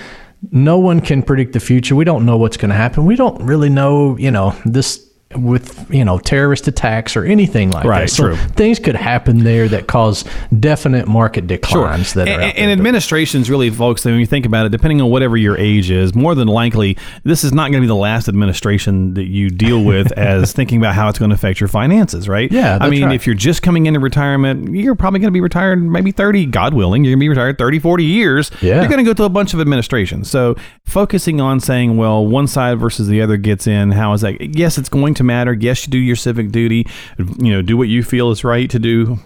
no 0.52 0.78
one 0.78 1.00
can 1.00 1.23
predict 1.23 1.54
the 1.54 1.61
future. 1.61 1.97
We 1.97 2.04
don't 2.04 2.26
know 2.26 2.37
what's 2.37 2.59
going 2.59 2.68
to 2.68 2.76
happen. 2.76 3.06
We 3.06 3.16
don't 3.16 3.42
really 3.42 3.71
know, 3.71 4.16
you 4.18 4.30
know, 4.30 4.54
this 4.66 5.12
with 5.36 5.90
you 5.92 6.04
know 6.04 6.18
terrorist 6.18 6.68
attacks 6.68 7.16
or 7.16 7.24
anything 7.24 7.70
like 7.70 7.84
Right, 7.84 8.00
that. 8.02 8.10
So 8.10 8.28
true. 8.28 8.36
things 8.36 8.78
could 8.78 8.96
happen 8.96 9.44
there 9.44 9.68
that 9.68 9.86
cause 9.86 10.24
definite 10.58 11.08
market 11.08 11.46
declines 11.46 12.14
that 12.14 12.28
are 12.28 12.32
and, 12.32 12.42
and 12.42 12.56
there. 12.56 12.72
administrations 12.72 13.50
really, 13.50 13.70
folks, 13.70 14.04
when 14.04 14.18
you 14.18 14.26
think 14.26 14.46
about 14.46 14.66
it, 14.66 14.68
depending 14.70 15.00
on 15.00 15.10
whatever 15.10 15.36
your 15.36 15.56
age 15.58 15.90
is, 15.90 16.14
more 16.14 16.34
than 16.34 16.48
likely, 16.48 16.96
this 17.24 17.44
is 17.44 17.52
not 17.52 17.70
going 17.70 17.74
to 17.74 17.80
be 17.80 17.86
the 17.86 17.94
last 17.94 18.28
administration 18.28 19.14
that 19.14 19.24
you 19.24 19.48
deal 19.50 19.84
with 19.84 20.12
as 20.18 20.52
thinking 20.52 20.78
about 20.78 20.94
how 20.94 21.08
it's 21.08 21.18
going 21.18 21.30
to 21.30 21.34
affect 21.34 21.60
your 21.60 21.68
finances, 21.68 22.28
right? 22.28 22.50
Yeah, 22.52 22.78
I 22.80 22.88
mean, 22.88 23.04
right. 23.04 23.14
if 23.14 23.26
you're 23.26 23.34
just 23.34 23.62
coming 23.62 23.86
into 23.86 24.00
retirement, 24.00 24.74
you're 24.74 24.94
probably 24.94 25.20
going 25.20 25.28
to 25.28 25.32
be 25.32 25.40
retired 25.40 25.82
maybe 25.82 26.12
30, 26.12 26.46
God 26.46 26.74
willing, 26.74 27.04
you're 27.04 27.12
going 27.12 27.20
to 27.20 27.24
be 27.24 27.28
retired 27.28 27.58
30, 27.58 27.78
40 27.78 28.04
years. 28.04 28.50
Yeah. 28.60 28.80
You're 28.80 28.88
going 28.88 28.98
to 28.98 29.04
go 29.04 29.14
through 29.14 29.26
a 29.26 29.30
bunch 29.30 29.54
of 29.54 29.60
administration. 29.60 30.24
So 30.24 30.56
focusing 30.84 31.40
on 31.40 31.60
saying, 31.60 31.96
well, 31.96 32.26
one 32.26 32.46
side 32.46 32.78
versus 32.78 33.08
the 33.08 33.22
other 33.22 33.36
gets 33.36 33.66
in, 33.66 33.92
how 33.92 34.12
is 34.12 34.20
that? 34.22 34.56
Yes, 34.56 34.78
it's 34.78 34.88
going 34.88 35.14
to 35.14 35.22
matter. 35.23 35.52
Yes, 35.52 35.87
you 35.87 35.91
do 35.91 35.99
your 35.99 36.17
civic 36.17 36.50
duty, 36.50 36.87
you 37.19 37.52
know, 37.52 37.62
do 37.62 37.76
what 37.76 37.88
you 37.88 38.02
feel 38.02 38.31
is 38.31 38.45
right 38.45 38.71
to 38.71 38.79
do 38.79 39.19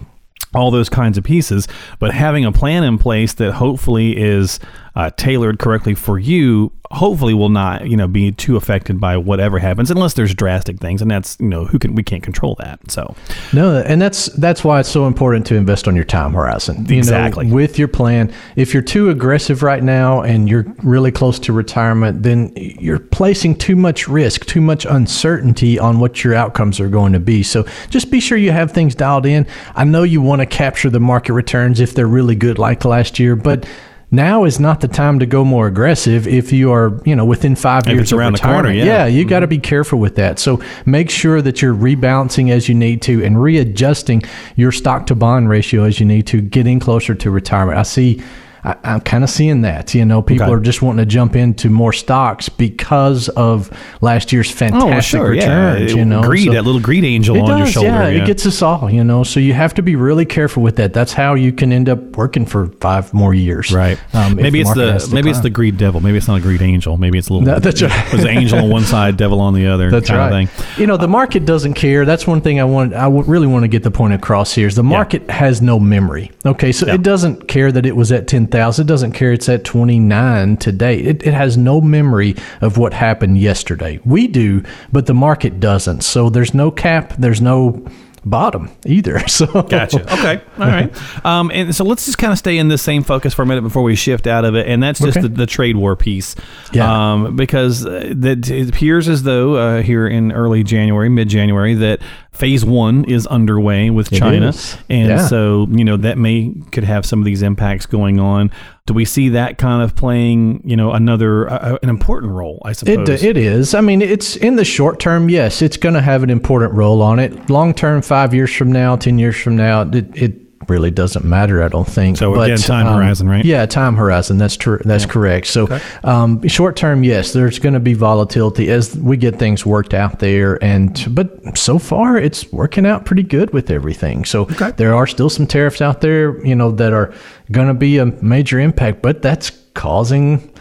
all 0.55 0.71
those 0.71 0.89
kinds 0.89 1.17
of 1.17 1.23
pieces, 1.23 1.67
but 1.99 2.11
having 2.13 2.45
a 2.45 2.51
plan 2.51 2.83
in 2.83 2.97
place 2.97 3.33
that 3.35 3.53
hopefully 3.53 4.17
is 4.17 4.59
uh, 4.95 5.11
tailored 5.15 5.59
correctly 5.59 5.93
for 5.93 6.17
you, 6.17 6.71
hopefully 6.89 7.33
will 7.33 7.49
not, 7.49 7.87
you 7.87 7.95
know, 7.95 8.07
be 8.07 8.31
too 8.31 8.55
affected 8.55 8.99
by 8.99 9.15
whatever 9.15 9.59
happens, 9.59 9.91
unless 9.91 10.15
there's 10.15 10.33
drastic 10.33 10.79
things, 10.79 11.03
and 11.03 11.11
that's, 11.11 11.37
you 11.39 11.45
know, 11.47 11.65
who 11.65 11.77
can 11.77 11.93
we 11.93 12.01
can't 12.01 12.23
control 12.23 12.55
that. 12.59 12.79
So, 12.89 13.15
No, 13.53 13.77
and 13.77 14.01
that's 14.01 14.27
that's 14.27 14.63
why 14.63 14.79
it's 14.79 14.89
so 14.89 15.05
important 15.05 15.45
to 15.47 15.55
invest 15.55 15.87
on 15.87 15.95
your 15.95 16.05
time 16.05 16.33
horizon. 16.33 16.77
You 16.87 16.95
know, 16.95 16.97
Exactly. 16.97 17.51
with 17.51 17.77
your 17.77 17.89
plan. 17.89 18.33
If 18.55 18.73
you're 18.73 18.81
too 18.81 19.11
aggressive 19.11 19.61
right 19.61 19.83
now 19.83 20.21
and 20.21 20.49
you're 20.49 20.65
really 20.81 21.11
close 21.11 21.37
to 21.39 21.53
retirement, 21.53 22.23
then 22.23 22.51
you're 22.55 22.99
placing 22.99 23.57
too 23.57 23.75
much 23.75 24.07
risk, 24.07 24.47
too 24.47 24.61
much 24.61 24.85
uncertainty 24.85 25.77
on 25.77 25.99
what 25.99 26.23
your 26.23 26.33
outcomes 26.33 26.79
are 26.79 26.89
going 26.89 27.13
to 27.13 27.19
be. 27.19 27.43
So 27.43 27.67
just 27.91 28.09
be 28.09 28.19
sure 28.19 28.37
you 28.37 28.51
have 28.51 28.71
things 28.71 28.95
dialed 28.95 29.27
in. 29.27 29.45
I 29.75 29.83
know 29.83 30.01
you 30.01 30.21
want 30.21 30.36
to 30.39 30.45
capture 30.45 30.89
the 30.89 30.99
market 30.99 31.33
returns 31.33 31.79
if 31.79 31.93
they're 31.93 32.07
really 32.07 32.35
good 32.35 32.57
like 32.59 32.85
last 32.85 33.19
year, 33.19 33.35
but 33.35 33.67
now 34.09 34.45
is 34.45 34.57
not 34.59 34.79
the 34.79 34.87
time 34.87 35.19
to 35.19 35.25
go 35.25 35.43
more 35.43 35.67
aggressive 35.67 36.27
if 36.27 36.53
you 36.53 36.71
are, 36.71 37.01
you 37.05 37.13
know, 37.13 37.25
within 37.25 37.55
five 37.57 37.83
If 37.87 37.89
years 37.93 38.01
it's 38.03 38.11
of 38.13 38.19
around 38.19 38.33
the 38.33 38.39
corner, 38.39 38.69
retirement. 38.69 38.85
yeah. 38.87 39.07
Mm-hmm. 39.07 39.17
you 39.17 39.25
got 39.25 39.39
to 39.41 39.47
be 39.47 39.57
careful 39.57 39.99
with 39.99 40.15
that. 40.15 40.39
So 40.39 40.61
make 40.85 41.09
sure 41.09 41.41
that 41.41 41.61
you're 41.61 41.75
rebalancing 41.75 42.49
as 42.49 42.69
you 42.69 42.75
need 42.75 43.01
to 43.01 43.21
and 43.25 43.41
readjusting 43.41 44.23
your 44.55 44.71
stock 44.71 45.07
to 45.07 45.15
bond 45.15 45.49
ratio 45.49 45.83
as 45.83 45.99
you 45.99 46.05
need 46.05 46.25
to, 46.27 46.39
getting 46.39 46.79
closer 46.79 47.15
to 47.15 47.29
retirement. 47.31 47.77
I 47.77 47.83
see. 47.83 48.21
I, 48.67 48.75
I'm 48.83 48.99
kind 49.01 49.23
of 49.23 49.29
seeing 49.29 49.61
that. 49.61 49.93
You 49.95 50.03
know, 50.03 50.21
people 50.21 50.45
Okay. 50.47 50.53
are 50.53 50.59
just 50.59 50.81
wanting 50.81 50.97
to 51.05 51.05
jump 51.05 51.35
into 51.35 51.69
more 51.69 51.93
stocks 51.93 52.49
because 52.49 53.29
of 53.29 53.69
last 54.01 54.33
year's 54.33 54.51
fantastic 54.51 54.83
Oh, 54.87 54.91
well, 54.91 55.01
sure, 55.01 55.29
returns. 55.29 55.91
yeah. 55.93 55.97
You 55.97 56.05
know, 56.05 56.21
greed, 56.21 56.47
So- 56.47 56.53
that 56.53 56.63
little 56.63 56.81
greed 56.81 57.05
angel 57.05 57.35
it 57.37 57.41
on 57.41 57.47
does, 57.47 57.59
your 57.59 57.67
shoulder. 57.67 57.87
yeah, 57.87 58.07
yeah. 58.09 58.23
It 58.23 58.25
gets 58.27 58.45
us 58.45 58.61
all, 58.61 58.89
you 58.91 59.03
know. 59.03 59.23
So 59.23 59.39
you 59.39 59.53
have 59.53 59.73
to 59.75 59.81
be 59.81 59.95
really 59.95 60.25
careful 60.25 60.61
with 60.63 60.75
that. 60.77 60.91
That's 60.93 61.13
how 61.13 61.35
you 61.35 61.51
can 61.53 61.71
end 61.71 61.87
up 61.87 62.17
working 62.17 62.45
for 62.45 62.67
five 62.81 63.13
more 63.13 63.33
years. 63.33 63.71
Right. 63.71 63.97
Um, 64.13 64.35
maybe 64.35 64.59
it's 64.59 64.75
market 64.75 64.99
the 65.07 65.15
maybe 65.15 65.29
it's 65.29 65.39
the 65.39 65.49
greed 65.49 65.77
devil. 65.77 66.01
Maybe 66.01 66.17
it's 66.17 66.27
not 66.27 66.37
a 66.39 66.41
greed 66.41 66.61
angel. 66.61 66.97
Maybe 66.97 67.17
it's 67.17 67.29
a 67.29 67.33
little. 67.33 67.47
No, 67.47 67.59
that's 67.59 67.81
right. 67.81 68.13
It's 68.13 68.23
an 68.23 68.29
angel 68.29 68.59
on 68.59 68.69
one 68.69 68.83
side, 68.95 69.15
devil 69.15 69.39
on 69.39 69.53
the 69.53 69.67
other. 69.67 69.89
That's 69.89 70.09
kind 70.09 70.19
right. 70.19 70.43
Of 70.43 70.49
thing. 70.51 70.65
You 70.81 70.87
know, 70.87 70.97
the 70.97 71.07
market 71.07 71.45
doesn't 71.45 71.75
care. 71.75 72.03
That's 72.05 72.27
one 72.27 72.41
thing 72.41 72.59
I 72.59 72.65
want. 72.65 72.93
I 72.93 73.07
really 73.07 73.47
want 73.47 73.63
to 73.63 73.67
get 73.69 73.83
the 73.83 73.91
point 73.91 74.13
across 74.13 74.53
here. 74.53 74.67
Is 74.67 74.75
the 74.75 74.83
market 74.83 75.29
has 75.29 75.61
no 75.61 75.79
memory. 75.79 76.31
Okay, 76.45 76.71
so 76.73 76.85
Yeah. 76.87 76.95
it 76.95 77.03
doesn't 77.03 77.47
care 77.47 77.71
that 77.71 77.85
it 77.85 77.95
was 77.95 78.11
at 78.11 78.27
ten 78.27 78.45
thousand. 78.47 78.56
It 78.57 78.87
doesn't 78.87 79.13
care 79.13 79.33
it's 79.33 79.49
at 79.49 79.63
twenty 79.63 79.99
nine 79.99 80.57
today. 80.57 80.99
It, 80.99 81.25
it 81.25 81.33
has 81.33 81.57
no 81.57 81.81
memory 81.81 82.35
of 82.61 82.77
what 82.77 82.93
happened 82.93 83.37
yesterday. 83.37 83.99
We 84.05 84.27
do, 84.27 84.63
but 84.91 85.05
the 85.05 85.13
market 85.13 85.59
doesn't. 85.59 86.01
So 86.01 86.29
there's 86.29 86.53
no 86.53 86.71
cap. 86.71 87.13
There's 87.17 87.41
no 87.41 87.85
bottom 88.25 88.69
either. 88.85 89.19
So 89.27 89.45
Gotcha. 89.63 90.01
Okay. 90.13 90.41
All 90.57 90.65
right. 90.67 91.25
Um, 91.25 91.51
and 91.53 91.75
so 91.75 91.83
let's 91.83 92.05
just 92.05 92.17
kind 92.17 92.31
of 92.33 92.39
stay 92.39 92.57
in 92.57 92.69
this 92.69 92.81
same 92.81 93.03
focus 93.03 93.33
for 93.33 93.43
a 93.43 93.45
minute 93.45 93.61
before 93.61 93.83
we 93.83 93.95
shift 93.95 94.25
out 94.25 94.45
of 94.45 94.55
it, 94.55 94.67
and 94.67 94.81
that's 94.81 94.99
just 94.99 95.17
Okay. 95.17 95.21
the, 95.21 95.29
the 95.29 95.45
trade 95.45 95.75
war 95.77 95.95
piece. 95.95 96.35
Yeah. 96.73 97.11
Um, 97.13 97.35
because 97.35 97.85
uh, 97.85 98.13
that 98.17 98.49
it 98.49 98.69
appears 98.69 99.07
as 99.09 99.23
though 99.23 99.55
uh, 99.55 99.81
here 99.83 100.07
in 100.07 100.31
early 100.31 100.63
January, 100.63 101.09
mid 101.09 101.29
January, 101.29 101.73
that 101.75 101.99
phase 102.31 102.63
one 102.65 103.03
is 103.05 103.27
underway 103.27 103.89
with 103.89 104.11
China, 104.11 104.49
is. 104.49 104.77
and 104.89 105.09
Yeah. 105.09 105.27
so 105.27 105.67
you 105.71 105.83
know 105.83 105.97
that 105.97 106.17
may 106.17 106.53
could 106.71 106.83
have 106.83 107.05
some 107.05 107.19
of 107.19 107.25
these 107.25 107.41
impacts 107.43 107.85
going 107.85 108.19
on. 108.19 108.49
Do 108.87 108.93
we 108.93 109.03
see 109.05 109.29
that 109.29 109.57
kind 109.57 109.83
of 109.83 109.95
playing, 109.95 110.61
you 110.63 110.77
know, 110.77 110.93
another 110.93 111.49
uh, 111.49 111.77
an 111.83 111.89
important 111.89 112.31
role? 112.31 112.61
I 112.63 112.71
suppose 112.71 113.09
It, 113.09 113.23
it 113.23 113.37
is. 113.37 113.75
I 113.75 113.81
mean, 113.81 114.01
it's 114.01 114.37
in 114.37 114.55
the 114.55 114.63
short 114.63 114.99
term, 114.99 115.29
yes, 115.29 115.61
it's 115.61 115.75
going 115.75 115.95
to 115.95 116.01
have 116.01 116.23
an 116.23 116.29
important 116.29 116.73
role 116.73 117.01
on 117.01 117.19
it. 117.19 117.49
Long 117.49 117.73
term, 117.73 118.01
five 118.01 118.33
years 118.33 118.53
from 118.55 118.71
now, 118.71 118.95
10 118.95 119.19
years 119.19 119.35
from 119.35 119.57
now, 119.57 119.81
it, 119.81 120.15
it 120.15 120.46
really 120.67 120.91
doesn't 120.91 121.23
matter, 121.23 121.63
I 121.63 121.67
don't 121.67 121.87
think. 121.87 122.17
So 122.17 122.39
again, 122.41 122.57
time 122.57 122.87
um, 122.87 122.95
horizon, 122.95 123.29
right? 123.29 123.45
Yeah, 123.45 123.65
time 123.65 123.95
horizon. 123.95 124.37
That's 124.37 124.57
true. 124.57 124.79
That's 124.83 125.05
correct. 125.05 125.47
So, 125.47 125.79
um, 126.03 126.45
short 126.47 126.75
term, 126.75 127.03
yes, 127.03 127.33
there's 127.33 127.59
going 127.59 127.73
to 127.73 127.79
be 127.79 127.93
volatility 127.93 128.69
as 128.69 128.95
we 128.97 129.17
get 129.17 129.39
things 129.39 129.65
worked 129.65 129.93
out 129.93 130.19
there. 130.19 130.61
And, 130.63 131.05
but 131.15 131.57
so 131.57 131.79
far, 131.79 132.17
it's 132.17 132.51
working 132.51 132.85
out 132.85 133.05
pretty 133.05 133.23
good 133.23 133.53
with 133.53 133.69
everything. 133.69 134.25
So, 134.25 134.45
there 134.45 134.95
are 134.95 135.07
still 135.07 135.29
some 135.29 135.47
tariffs 135.47 135.81
out 135.81 136.01
there, 136.01 136.45
you 136.45 136.55
know, 136.55 136.71
that 136.71 136.93
are 136.93 137.13
going 137.51 137.67
to 137.67 137.73
be 137.73 137.97
a 137.97 138.05
major 138.05 138.59
impact, 138.59 139.01
but 139.01 139.21
that's 139.21 139.51
causing 139.73 140.51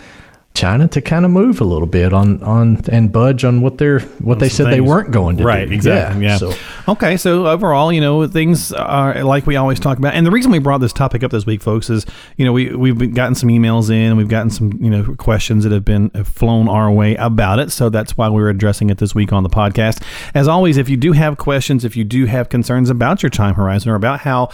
China 0.56 0.88
to 0.88 1.00
kind 1.00 1.24
of 1.24 1.30
move 1.30 1.60
a 1.60 1.64
little 1.64 1.86
bit 1.86 2.12
on 2.12 2.42
on 2.42 2.80
and 2.88 3.12
budge 3.12 3.44
on 3.44 3.60
what 3.60 3.78
they're 3.78 4.00
what 4.00 4.38
they 4.38 4.48
some 4.48 4.64
said 4.66 4.72
they 4.72 4.80
weren't 4.80 5.12
going 5.12 5.36
to 5.36 5.42
do. 5.42 5.46
right, 5.46 5.68
do. 5.68 5.74
exactly. 5.74 6.24
Yeah. 6.24 6.38
So 6.38 6.52
Okay, 6.88 7.16
so 7.16 7.48
overall, 7.48 7.92
you 7.92 8.00
know, 8.00 8.28
things 8.28 8.72
are 8.72 9.24
like 9.24 9.46
we 9.46 9.56
always 9.56 9.80
talk 9.80 9.98
about. 9.98 10.14
And 10.14 10.24
the 10.24 10.30
reason 10.30 10.52
we 10.52 10.60
brought 10.60 10.80
this 10.80 10.92
topic 10.92 11.24
up 11.24 11.32
this 11.32 11.44
week, 11.44 11.60
folks, 11.60 11.90
is 11.90 12.06
you 12.36 12.44
know 12.44 12.52
we 12.52 12.74
we've 12.74 13.12
gotten 13.12 13.34
some 13.34 13.48
emails 13.48 13.90
in, 13.90 14.16
we've 14.16 14.28
gotten 14.28 14.50
some 14.50 14.72
you 14.80 14.90
know 14.90 15.14
questions 15.16 15.64
that 15.64 15.72
have 15.72 15.84
been 15.84 16.10
flown 16.24 16.68
our 16.68 16.90
way 16.90 17.16
about 17.16 17.58
it. 17.58 17.72
So 17.72 17.88
that's 17.88 18.16
why 18.16 18.28
we're 18.28 18.48
addressing 18.48 18.90
it 18.90 18.98
this 18.98 19.14
week 19.14 19.32
on 19.32 19.42
the 19.42 19.50
podcast. 19.50 20.02
As 20.34 20.46
always, 20.46 20.76
if 20.76 20.88
you 20.88 20.96
do 20.96 21.12
have 21.12 21.38
questions, 21.38 21.84
if 21.84 21.96
you 21.96 22.04
do 22.04 22.26
have 22.26 22.48
concerns 22.48 22.88
about 22.88 23.22
your 23.22 23.30
time 23.30 23.54
horizon 23.54 23.90
or 23.90 23.96
about 23.96 24.20
how 24.20 24.50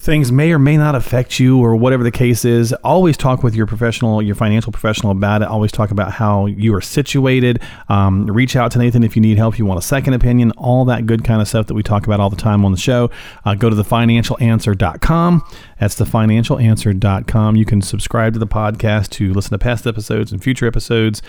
things 0.00 0.30
may 0.30 0.52
or 0.52 0.58
may 0.58 0.76
not 0.76 0.94
affect 0.94 1.38
you 1.38 1.58
or 1.58 1.76
whatever 1.76 2.02
the 2.02 2.10
case 2.10 2.44
is 2.44 2.72
always 2.84 3.16
talk 3.16 3.42
with 3.42 3.54
your 3.54 3.66
professional 3.66 4.20
your 4.20 4.34
financial 4.34 4.72
professional 4.72 5.12
about 5.12 5.40
it. 5.40 5.48
Always 5.48 5.72
talk 5.72 5.90
about 5.90 6.12
how 6.12 6.46
you 6.46 6.74
are 6.74 6.80
situated. 6.80 7.62
Um, 7.88 8.26
reach 8.26 8.56
out 8.56 8.72
to 8.72 8.78
nathan 8.78 9.02
if 9.02 9.16
you 9.16 9.22
need 9.22 9.38
help 9.38 9.58
you 9.58 9.64
want 9.64 9.78
a 9.78 9.82
second 9.82 10.14
opinion 10.14 10.50
all 10.52 10.84
that 10.86 11.06
good 11.06 11.24
kind 11.24 11.40
of 11.40 11.48
stuff 11.48 11.68
that 11.68 11.74
we 11.74 11.82
talk 11.82 12.06
about 12.06 12.20
all 12.20 12.28
the 12.28 12.36
time 12.36 12.64
on 12.64 12.72
the 12.72 12.78
show. 12.78 13.10
Uh, 13.44 13.54
go 13.54 13.70
to 13.70 13.76
thefinancialanswer.com 13.76 15.42
that's 15.78 15.94
thefinancialanswer.com 15.94 17.56
you 17.56 17.64
can 17.64 17.80
subscribe 17.80 18.32
to 18.32 18.38
the 18.38 18.46
podcast 18.46 19.10
to 19.10 19.32
listen 19.32 19.52
to 19.52 19.58
past 19.58 19.86
episodes 19.86 20.32
and 20.32 20.42
future 20.42 20.66
episodes. 20.66 21.22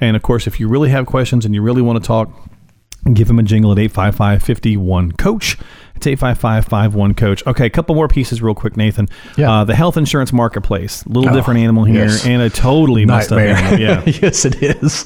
And 0.00 0.14
of 0.14 0.22
course 0.22 0.46
if 0.46 0.60
you 0.60 0.68
really 0.68 0.90
have 0.90 1.06
questions 1.06 1.44
and 1.44 1.54
you 1.54 1.62
really 1.62 1.82
want 1.82 2.00
to 2.02 2.06
talk 2.06 2.30
give 3.14 3.28
him 3.30 3.38
a 3.38 3.42
jingle 3.42 3.72
at 3.72 3.78
855-51 3.78 5.16
coach 5.18 5.56
it's 5.96 6.06
855-51 6.06 7.16
coach 7.16 7.46
okay 7.46 7.66
a 7.66 7.70
couple 7.70 7.94
more 7.94 8.08
pieces 8.08 8.42
real 8.42 8.54
quick 8.54 8.76
nathan 8.76 9.08
Yeah. 9.36 9.52
uh, 9.60 9.64
the 9.64 9.74
health 9.74 9.96
insurance 9.96 10.32
marketplace 10.32 11.02
a 11.04 11.08
little 11.08 11.30
Oh, 11.30 11.34
different 11.34 11.60
animal 11.60 11.84
here 11.84 12.06
yes. 12.06 12.26
and 12.26 12.42
a 12.42 12.50
totally 12.50 13.06
messed 13.06 13.30
nightmare. 13.30 13.54
up 13.56 13.62
animal 13.62 13.80
yeah 13.80 14.02
yes, 14.22 14.44
it 14.44 14.62
is. 14.62 15.04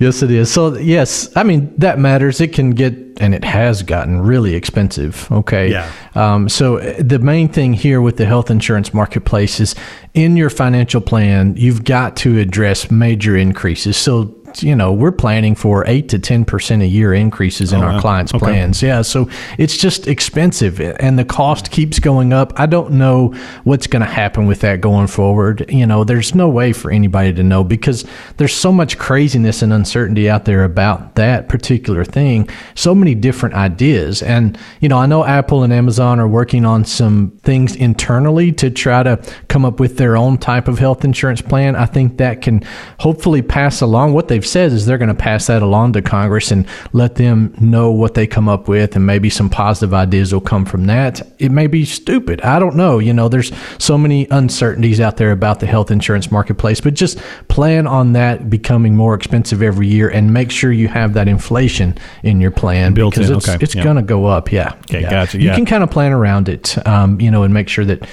Yes, 0.00 0.22
it 0.22 0.30
is. 0.30 0.48
So 0.48 0.76
yes, 0.78 1.28
I 1.36 1.42
mean 1.42 1.74
that 1.78 1.98
matters. 1.98 2.40
It 2.40 2.52
can 2.52 2.70
get 2.70 2.94
and 3.20 3.34
it 3.34 3.42
has 3.42 3.82
gotten 3.82 4.20
really 4.20 4.54
expensive. 4.54 5.26
Okay. 5.32 5.72
Yeah. 5.72 5.90
Um, 6.14 6.48
so 6.48 6.78
uh, 6.78 6.94
the 7.00 7.18
main 7.18 7.48
thing 7.48 7.72
here 7.74 8.00
with 8.00 8.16
the 8.16 8.24
health 8.24 8.48
insurance 8.48 8.94
marketplace 8.94 9.58
is 9.58 9.74
in 10.14 10.36
your 10.36 10.50
financial 10.50 11.00
plan, 11.00 11.56
you've 11.56 11.82
got 11.82 12.14
to 12.18 12.38
address 12.38 12.92
major 12.92 13.36
increases. 13.36 13.96
So 13.96 14.32
you 14.56 14.74
know 14.74 14.92
we're 14.92 15.12
planning 15.12 15.54
for 15.54 15.84
eight 15.86 16.08
to 16.10 16.18
ten 16.18 16.44
percent 16.44 16.82
a 16.82 16.86
year 16.86 17.12
increases 17.14 17.72
in 17.72 17.80
Oh, 17.80 17.84
our 17.86 17.92
wow. 17.94 18.00
clients' 18.00 18.34
Okay. 18.34 18.44
plans. 18.44 18.82
Yeah. 18.82 19.02
So 19.02 19.28
it's 19.58 19.76
just 19.76 20.06
expensive, 20.08 20.80
and 20.80 21.18
the 21.18 21.24
cost 21.24 21.70
keeps 21.70 21.98
going 21.98 22.32
up. 22.32 22.52
I 22.58 22.66
don't 22.66 22.92
know 22.92 23.34
what's 23.64 23.86
going 23.86 24.00
to 24.04 24.08
happen 24.10 24.46
with 24.46 24.60
that 24.60 24.80
going 24.80 25.06
forward. 25.06 25.64
You 25.68 25.86
know, 25.86 26.04
there's 26.04 26.34
no 26.34 26.48
way 26.48 26.72
for 26.72 26.90
anybody 26.90 27.32
to 27.34 27.42
know 27.42 27.62
because 27.64 28.04
there's 28.36 28.54
so 28.54 28.72
much 28.72 28.98
craziness 28.98 29.62
and 29.62 29.72
uncertainty 29.72 30.28
out 30.28 30.44
there 30.44 30.64
about 30.64 31.14
that 31.16 31.48
particular 31.48 32.04
thing. 32.04 32.48
So 32.74 32.94
many 32.94 33.14
different 33.14 33.54
ideas, 33.54 34.22
and 34.22 34.58
you 34.80 34.88
know, 34.88 34.98
I 34.98 35.06
know 35.06 35.24
Apple 35.24 35.62
and 35.62 35.72
Amazon 35.72 36.18
are 36.20 36.28
working 36.28 36.64
on 36.64 36.84
some 36.84 37.30
things 37.42 37.76
internally 37.76 38.52
to 38.52 38.70
try 38.70 39.02
to 39.02 39.18
come 39.48 39.64
up 39.64 39.80
with 39.80 39.96
their 39.98 40.16
own 40.16 40.38
type 40.38 40.68
of 40.68 40.78
health 40.78 41.04
insurance 41.04 41.40
plan. 41.42 41.76
I 41.76 41.86
think 41.86 42.18
that 42.18 42.42
can 42.42 42.62
hopefully 43.00 43.42
pass 43.42 43.80
along. 43.80 44.12
What 44.14 44.28
they've 44.38 44.46
said 44.46 44.70
is 44.70 44.86
they're 44.86 44.98
going 44.98 45.08
to 45.08 45.14
pass 45.14 45.48
that 45.48 45.62
along 45.62 45.92
to 45.94 46.00
Congress 46.00 46.52
and 46.52 46.64
let 46.92 47.16
them 47.16 47.52
know 47.58 47.90
what 47.90 48.14
they 48.14 48.24
come 48.24 48.48
up 48.48 48.68
with, 48.68 48.94
and 48.94 49.04
maybe 49.04 49.28
some 49.28 49.50
positive 49.50 49.92
ideas 49.92 50.32
will 50.32 50.40
come 50.40 50.64
from 50.64 50.86
that. 50.86 51.20
It 51.40 51.50
may 51.50 51.66
be 51.66 51.84
stupid. 51.84 52.40
I 52.42 52.60
don't 52.60 52.76
know. 52.76 53.00
You 53.00 53.12
know, 53.12 53.28
there's 53.28 53.50
so 53.78 53.98
many 53.98 54.28
uncertainties 54.30 55.00
out 55.00 55.16
there 55.16 55.32
about 55.32 55.58
the 55.58 55.66
health 55.66 55.90
insurance 55.90 56.30
marketplace, 56.30 56.80
but 56.80 56.94
just 56.94 57.18
plan 57.48 57.88
on 57.88 58.12
that 58.12 58.48
becoming 58.48 58.94
more 58.94 59.14
expensive 59.14 59.60
every 59.60 59.88
year 59.88 60.08
and 60.08 60.32
make 60.32 60.52
sure 60.52 60.70
you 60.70 60.86
have 60.86 61.14
that 61.14 61.26
inflation 61.26 61.98
in 62.22 62.40
your 62.40 62.52
plan 62.52 62.94
Built 62.94 63.14
because 63.14 63.30
in, 63.30 63.36
it's, 63.36 63.48
okay, 63.48 63.58
it's 63.60 63.74
yeah. 63.74 63.82
going 63.82 63.96
to 63.96 64.02
go 64.02 64.26
up. 64.26 64.52
Yeah. 64.52 64.74
Okay, 64.82 65.02
yeah. 65.02 65.10
gotcha, 65.10 65.38
You 65.38 65.48
yeah. 65.48 65.56
can 65.56 65.66
kind 65.66 65.82
of 65.82 65.90
plan 65.90 66.12
around 66.12 66.48
it, 66.48 66.86
um, 66.86 67.20
you 67.20 67.32
know, 67.32 67.42
and 67.42 67.52
make 67.52 67.68
sure 67.68 67.84
that 67.86 68.08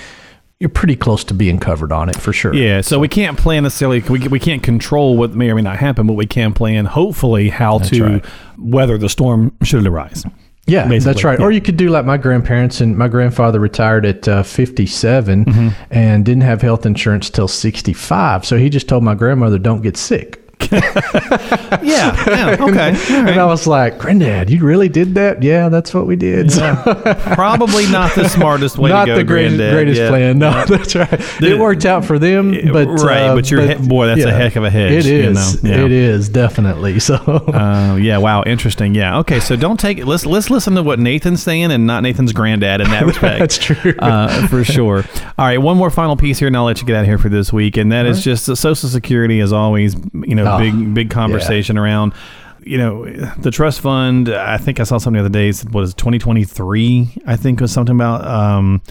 you're 0.66 0.72
pretty 0.72 0.96
close 0.96 1.24
to 1.24 1.36
being 1.36 1.60
covered 1.60 1.92
on 1.92 2.10
it 2.10 2.16
for 2.16 2.34
sure. 2.34 2.52
Yeah, 2.52 2.82
so 2.82 2.98
we 2.98 3.08
can't 3.08 3.38
plan 3.38 3.62
necessarily. 3.62 4.00
We, 4.00 4.28
we 4.30 4.40
can't 4.40 4.64
control 4.64 5.16
what 5.16 5.36
may 5.36 5.52
or 5.52 5.54
may 5.56 5.62
not 5.62 5.78
happen, 5.78 6.08
but 6.08 6.14
we 6.14 6.26
can 6.26 6.54
plan, 6.54 6.86
hopefully, 6.86 7.50
how 7.50 7.78
to 7.78 8.04
right. 8.04 8.26
weather 8.58 8.98
the 8.98 9.08
storm 9.08 9.56
should 9.62 9.86
it 9.86 9.88
arise. 9.88 10.26
Yeah, 10.66 10.88
basically, 10.88 11.14
that's 11.14 11.24
right. 11.24 11.38
yeah. 11.38 11.46
Or 11.46 11.52
you 11.52 11.62
could 11.62 11.78
do 11.78 11.90
like 11.90 12.06
my 12.06 12.18
grandparents 12.18 12.82
and 12.82 12.98
my 12.98 13.08
grandfather 13.08 13.60
retired 13.60 14.08
at 14.08 14.28
uh, 14.28 14.42
57 14.42 15.46
Mm-hmm. 15.46 15.70
and 15.92 16.26
didn't 16.26 16.42
have 16.42 16.64
health 16.64 16.88
insurance 16.88 17.30
till 17.30 17.48
65. 17.48 18.44
So 18.44 18.58
he 18.58 18.68
just 18.72 18.90
told 18.90 19.04
my 19.04 19.14
grandmother, 19.14 19.60
"Don't 19.60 19.84
get 19.84 19.98
sick." 19.98 20.42
Yeah, 21.82 22.16
yeah, 22.30 22.58
okay. 22.60 22.96
And 23.10 23.40
I 23.40 23.46
was 23.46 23.68
like, 23.68 23.98
"Granddad, 24.00 24.50
you 24.50 24.64
really 24.66 24.90
did 24.90 25.16
that?" 25.16 25.44
Yeah, 25.44 25.70
that's 25.70 25.94
what 25.94 26.08
we 26.08 26.16
did. 26.16 26.52
So, 26.52 26.74
Probably 27.34 27.86
not 27.92 28.16
the 28.16 28.28
smartest 28.30 28.78
way 28.78 28.90
not 28.90 29.06
to 29.06 29.12
go, 29.12 29.16
the 29.18 29.24
greatest, 29.24 29.58
Granddad. 29.58 29.74
greatest 29.74 30.02
Yeah. 30.02 30.10
plan. 30.10 30.40
No, 30.40 30.66
that's 30.66 30.96
right. 30.96 31.42
it 31.44 31.60
worked 31.60 31.86
out 31.86 32.06
for 32.06 32.18
them, 32.18 32.52
but 32.72 32.88
right, 32.88 33.28
uh, 33.28 33.36
but 33.36 33.52
your 33.52 33.62
he- 33.62 33.76
boy, 33.88 34.08
that's 34.08 34.24
a 34.24 34.32
heck 34.34 34.56
of 34.56 34.64
a 34.64 34.70
hedge, 34.70 35.06
It 35.06 35.12
you 35.12 35.30
is. 35.30 35.64
know, 35.64 35.70
yeah. 35.70 35.86
It 35.86 35.92
is 35.92 36.30
definitely. 36.30 37.00
So 37.06 37.16
Uh, 37.16 37.98
yeah, 38.02 38.18
wow, 38.18 38.42
interesting. 38.44 38.96
Yeah, 38.96 39.20
okay. 39.20 39.40
So 39.40 39.56
don't 39.56 39.80
take 39.80 39.98
it. 40.00 40.06
Let's 40.08 40.26
let's 40.26 40.50
listen 40.50 40.74
to 40.76 40.82
what 40.84 40.98
Nathan's 40.98 41.44
saying 41.44 41.72
and 41.72 41.86
not 41.86 42.02
Nathan's 42.04 42.34
granddad 42.34 42.82
in 42.82 42.90
that 42.90 43.06
respect. 43.06 43.40
That's 43.40 43.58
true. 43.60 43.94
uh, 44.00 44.48
for 44.48 44.64
sure. 44.64 45.04
All 45.38 45.46
right, 45.46 45.62
one 45.62 45.78
more 45.78 45.90
final 45.92 46.16
piece 46.18 46.40
here, 46.40 46.48
and 46.48 46.58
I'll 46.58 46.64
let 46.64 46.82
you 46.82 46.88
get 46.88 46.96
out 46.96 47.02
of 47.02 47.06
here 47.08 47.18
for 47.20 47.30
this 47.30 47.54
week, 47.54 47.78
and 47.78 47.92
that 47.92 48.06
is 48.08 48.24
just 48.24 48.50
uh, 48.50 48.56
Social 48.56 48.90
Security, 48.90 49.40
as 49.40 49.54
always. 49.54 49.96
You 50.14 50.34
know, 50.36 50.55
Oh, 50.56 50.60
big 50.60 50.94
big 50.94 51.10
conversation 51.10 51.78
around. 51.78 52.14
You 52.62 52.78
know, 52.80 53.06
the 53.38 53.52
trust 53.52 53.82
fund. 53.82 54.30
I 54.30 54.58
think 54.58 54.80
I 54.80 54.84
saw 54.84 54.98
something 54.98 55.22
the 55.22 55.28
other 55.28 55.30
day. 55.30 55.52
What 55.70 55.84
is 55.84 55.92
it, 55.92 55.98
2023? 55.98 57.22
I 57.28 57.36
think 57.36 57.62
was 57.62 57.72
something 57.72 57.96
about. 57.96 58.26
Um, 58.26 58.82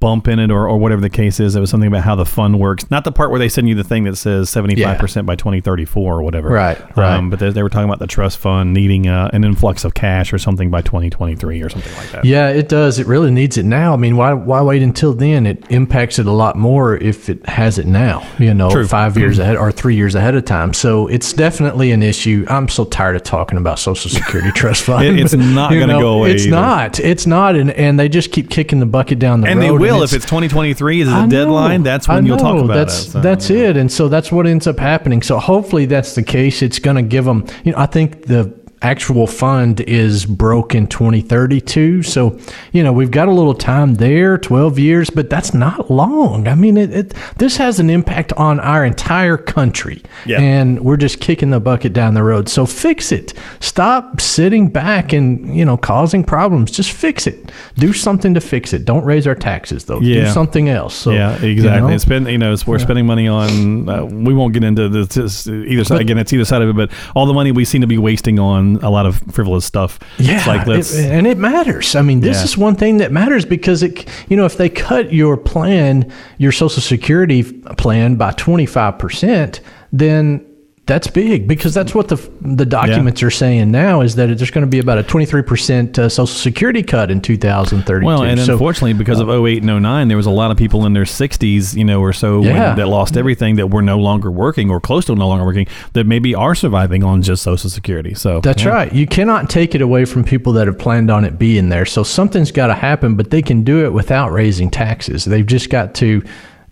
bump 0.00 0.26
in 0.28 0.38
it 0.38 0.50
or, 0.50 0.66
or 0.68 0.78
whatever 0.78 1.00
the 1.02 1.10
case 1.10 1.38
is. 1.40 1.54
It 1.54 1.60
was 1.60 1.70
something 1.70 1.86
about 1.88 2.02
how 2.02 2.16
the 2.16 2.24
fund 2.24 2.58
works, 2.58 2.90
not 2.90 3.04
the 3.04 3.12
part 3.12 3.30
where 3.30 3.38
they 3.38 3.48
send 3.50 3.68
you 3.68 3.74
the 3.74 3.84
thing 3.84 4.04
that 4.04 4.16
says 4.16 4.48
seventy 4.50 4.82
five 4.82 4.98
percent 4.98 5.26
by 5.26 5.36
twenty 5.36 5.60
thirty 5.60 5.84
four 5.84 6.18
or 6.18 6.22
whatever. 6.22 6.48
Right, 6.48 6.78
right. 6.96 7.14
Um, 7.16 7.30
but 7.30 7.38
they, 7.38 7.50
they 7.50 7.62
were 7.62 7.68
talking 7.68 7.84
about 7.88 7.98
the 7.98 8.06
trust 8.06 8.38
fund 8.38 8.72
needing 8.72 9.06
uh, 9.06 9.30
an 9.32 9.44
influx 9.44 9.84
of 9.84 9.94
cash 9.94 10.32
or 10.32 10.38
something 10.38 10.70
by 10.70 10.80
twenty 10.82 11.10
twenty 11.10 11.36
three 11.36 11.60
or 11.62 11.68
something 11.68 11.94
like 11.96 12.10
that. 12.12 12.24
Yeah, 12.24 12.48
it 12.48 12.68
does. 12.68 12.98
It 12.98 13.06
really 13.06 13.30
needs 13.30 13.58
it 13.58 13.64
now. 13.64 13.92
I 13.92 13.96
mean, 13.96 14.16
why 14.16 14.32
why 14.32 14.62
wait 14.62 14.82
until 14.82 15.12
then? 15.12 15.46
It 15.46 15.64
impacts 15.70 16.18
it 16.18 16.26
a 16.26 16.32
lot 16.32 16.56
more 16.56 16.96
if 16.96 17.28
it 17.28 17.46
has 17.46 17.78
it 17.78 17.86
now. 17.86 18.26
You 18.38 18.54
know, 18.54 18.70
True. 18.70 18.86
five 18.86 19.16
years 19.18 19.38
ahead 19.38 19.56
or 19.56 19.70
three 19.70 19.96
years 19.96 20.14
ahead 20.14 20.34
of 20.34 20.44
time. 20.46 20.72
So 20.72 21.06
it's 21.08 21.32
definitely 21.34 21.92
an 21.92 22.02
issue. 22.02 22.46
I'm 22.48 22.68
so 22.68 22.84
tired 22.86 23.16
of 23.16 23.22
talking 23.22 23.58
about 23.58 23.78
Social 23.78 24.10
Security 24.10 24.50
trust 24.54 24.84
fund. 24.84 25.04
It- 25.06 25.20
it's 25.20 25.34
not 25.34 25.70
gonna 25.70 26.00
go 26.00 26.18
away 26.20 26.32
It's 26.32 26.44
either. 26.46 26.56
not. 26.56 26.98
It's 27.00 27.26
not. 27.26 27.54
And 27.54 27.70
and 27.72 28.00
they 28.00 28.08
just 28.08 28.32
keep 28.32 28.48
kicking 28.48 28.80
the 28.80 28.86
bucket 28.86 29.18
down 29.18 29.42
the 29.42 29.48
And 29.48 29.60
road. 29.60 29.89
Will 29.92 30.02
it's- 30.02 30.12
if 30.12 30.16
it's 30.22 30.26
2023 30.26 31.00
is 31.02 31.08
a 31.08 31.26
deadline. 31.26 31.82
That's 31.82 32.08
when 32.08 32.26
you'll 32.26 32.36
talk 32.36 32.62
about 32.62 32.74
that's, 32.74 33.06
it. 33.06 33.10
So, 33.10 33.20
That's 33.20 33.50
it. 33.50 33.76
And 33.76 33.90
so 33.90 34.08
that's 34.08 34.30
what 34.32 34.46
ends 34.46 34.66
up 34.66 34.78
happening. 34.78 35.22
So 35.22 35.38
hopefully 35.38 35.86
that's 35.86 36.14
the 36.14 36.22
case. 36.22 36.62
It's 36.62 36.78
going 36.78 36.96
to 36.96 37.02
give 37.02 37.24
them, 37.24 37.46
you 37.64 37.72
know, 37.72 37.78
I 37.78 37.86
think 37.86 38.26
the 38.26 38.59
actual 38.82 39.26
fund 39.26 39.80
is 39.80 40.24
broke 40.24 40.74
in 40.74 40.86
2032. 40.86 42.02
So, 42.02 42.38
you 42.72 42.82
know, 42.82 42.92
we've 42.92 43.10
got 43.10 43.28
a 43.28 43.32
little 43.32 43.54
time 43.54 43.94
there, 43.96 44.38
12 44.38 44.78
years, 44.78 45.10
but 45.10 45.28
that's 45.28 45.52
not 45.52 45.90
long. 45.90 46.48
I 46.48 46.54
mean, 46.54 46.76
it, 46.76 46.92
it 46.92 47.14
this 47.36 47.56
has 47.58 47.78
an 47.78 47.90
impact 47.90 48.32
on 48.34 48.58
our 48.60 48.84
entire 48.84 49.36
country. 49.36 50.02
Yeah. 50.24 50.40
And 50.40 50.80
we're 50.80 50.96
just 50.96 51.20
kicking 51.20 51.50
the 51.50 51.60
bucket 51.60 51.92
down 51.92 52.14
the 52.14 52.22
road. 52.22 52.48
So 52.48 52.64
fix 52.66 53.12
it. 53.12 53.34
Stop 53.60 54.20
sitting 54.20 54.68
back 54.68 55.12
and, 55.12 55.54
you 55.54 55.64
know, 55.64 55.76
causing 55.76 56.24
problems. 56.24 56.70
Just 56.70 56.92
fix 56.92 57.26
it. 57.26 57.52
Do 57.76 57.92
something 57.92 58.34
to 58.34 58.40
fix 58.40 58.72
it. 58.72 58.84
Don't 58.84 59.04
raise 59.04 59.26
our 59.26 59.34
taxes 59.34 59.84
though. 59.84 60.00
Do 60.00 60.26
something 60.26 60.68
else. 60.68 60.94
So, 60.94 61.10
yeah, 61.10 61.38
you 61.40 61.50
exactly. 61.50 61.88
know? 61.88 61.94
It's 61.94 62.04
been 62.04 62.26
you 62.26 62.38
know 62.38 62.52
it's, 62.52 62.66
we're 62.66 62.78
spending 62.78 63.06
money 63.06 63.28
on. 63.28 63.88
Uh, 63.88 64.04
we 64.04 64.34
won't 64.34 64.52
get 64.52 64.64
into 64.64 64.88
this, 64.88 65.08
this 65.08 65.46
either 65.46 65.84
side. 65.84 66.00
Again, 66.00 66.18
it's 66.18 66.32
either 66.32 66.44
side 66.44 66.62
of 66.62 66.68
it, 66.68 66.76
but 66.76 66.90
all 67.14 67.26
the 67.26 67.34
money 67.34 67.52
we 67.52 67.64
seem 67.64 67.80
to 67.80 67.86
be 67.86 67.98
wasting 67.98 68.38
on 68.38 68.69
a 68.82 68.90
lot 68.90 69.06
of 69.06 69.20
frivolous 69.32 69.64
stuff. 69.64 69.98
Yeah, 70.18 70.36
it's 70.38 70.46
like 70.46 70.66
it- 70.68 70.94
and 71.10 71.26
it 71.26 71.38
matters. 71.38 71.94
I 71.96 72.02
mean, 72.02 72.20
this 72.20 72.38
Yeah. 72.38 72.44
is 72.44 72.58
one 72.58 72.74
thing 72.76 72.98
that 72.98 73.12
matters 73.12 73.44
because 73.44 73.82
it, 73.82 74.08
you 74.28 74.36
know, 74.36 74.44
if 74.44 74.56
they 74.56 74.68
cut 74.68 75.12
your 75.12 75.36
plan, 75.36 76.10
your 76.38 76.52
Social 76.52 76.82
Security 76.82 77.42
plan 77.42 78.16
by 78.16 78.32
twenty 78.32 78.66
five 78.66 78.98
percent, 78.98 79.60
then 79.92 80.44
that's 80.90 81.06
big 81.06 81.46
because 81.46 81.72
that's 81.72 81.94
what 81.94 82.08
the 82.08 82.16
the 82.40 82.66
documents 82.66 83.22
are 83.22 83.30
saying 83.30 83.70
now 83.70 84.00
is 84.00 84.16
that 84.16 84.26
there's 84.26 84.50
going 84.50 84.66
to 84.66 84.70
be 84.70 84.80
about 84.80 84.98
a 84.98 85.04
twenty 85.04 85.24
three 85.24 85.42
percent 85.42 85.96
uh, 86.00 86.08
Social 86.08 86.26
Security 86.26 86.82
cut 86.82 87.12
in 87.12 87.20
two 87.20 87.36
thousand 87.36 87.84
thirty 87.84 88.02
two. 88.02 88.06
well, 88.08 88.24
and 88.24 88.40
so, 88.40 88.54
unfortunately, 88.54 88.94
because 88.94 89.20
of 89.20 89.30
08 89.30 89.62
and 89.62 89.82
09, 89.82 90.08
there 90.08 90.16
was 90.16 90.26
a 90.26 90.30
lot 90.30 90.50
of 90.50 90.56
people 90.56 90.86
in 90.86 90.92
their 90.92 91.04
60s, 91.04 91.76
you 91.76 91.84
know, 91.84 92.00
or 92.00 92.12
so 92.12 92.40
when- 92.40 92.76
that 92.76 92.88
lost 92.88 93.16
everything 93.16 93.54
that 93.56 93.68
were 93.68 93.82
no 93.82 93.98
longer 93.98 94.32
working 94.32 94.68
or 94.68 94.80
close 94.80 95.04
to 95.04 95.14
no 95.14 95.28
longer 95.28 95.44
working 95.44 95.68
that 95.92 96.06
maybe 96.08 96.34
are 96.34 96.56
surviving 96.56 97.04
on 97.04 97.22
just 97.22 97.44
Social 97.44 97.70
Security. 97.70 98.12
So 98.14 98.40
That's 98.40 98.64
yeah. 98.64 98.70
right. 98.70 98.92
You 98.92 99.06
cannot 99.06 99.48
take 99.48 99.76
it 99.76 99.82
away 99.82 100.04
from 100.04 100.24
people 100.24 100.52
that 100.54 100.66
have 100.66 100.78
planned 100.78 101.10
on 101.10 101.24
it 101.24 101.38
being 101.38 101.68
there. 101.68 101.86
So 101.86 102.02
something's 102.02 102.50
got 102.50 102.66
to 102.66 102.74
happen, 102.74 103.14
but 103.14 103.30
they 103.30 103.42
can 103.42 103.62
do 103.62 103.84
it 103.84 103.92
without 103.92 104.32
raising 104.32 104.70
taxes. 104.70 105.24
They've 105.24 105.46
just 105.46 105.70
got 105.70 105.94
to, 105.96 106.24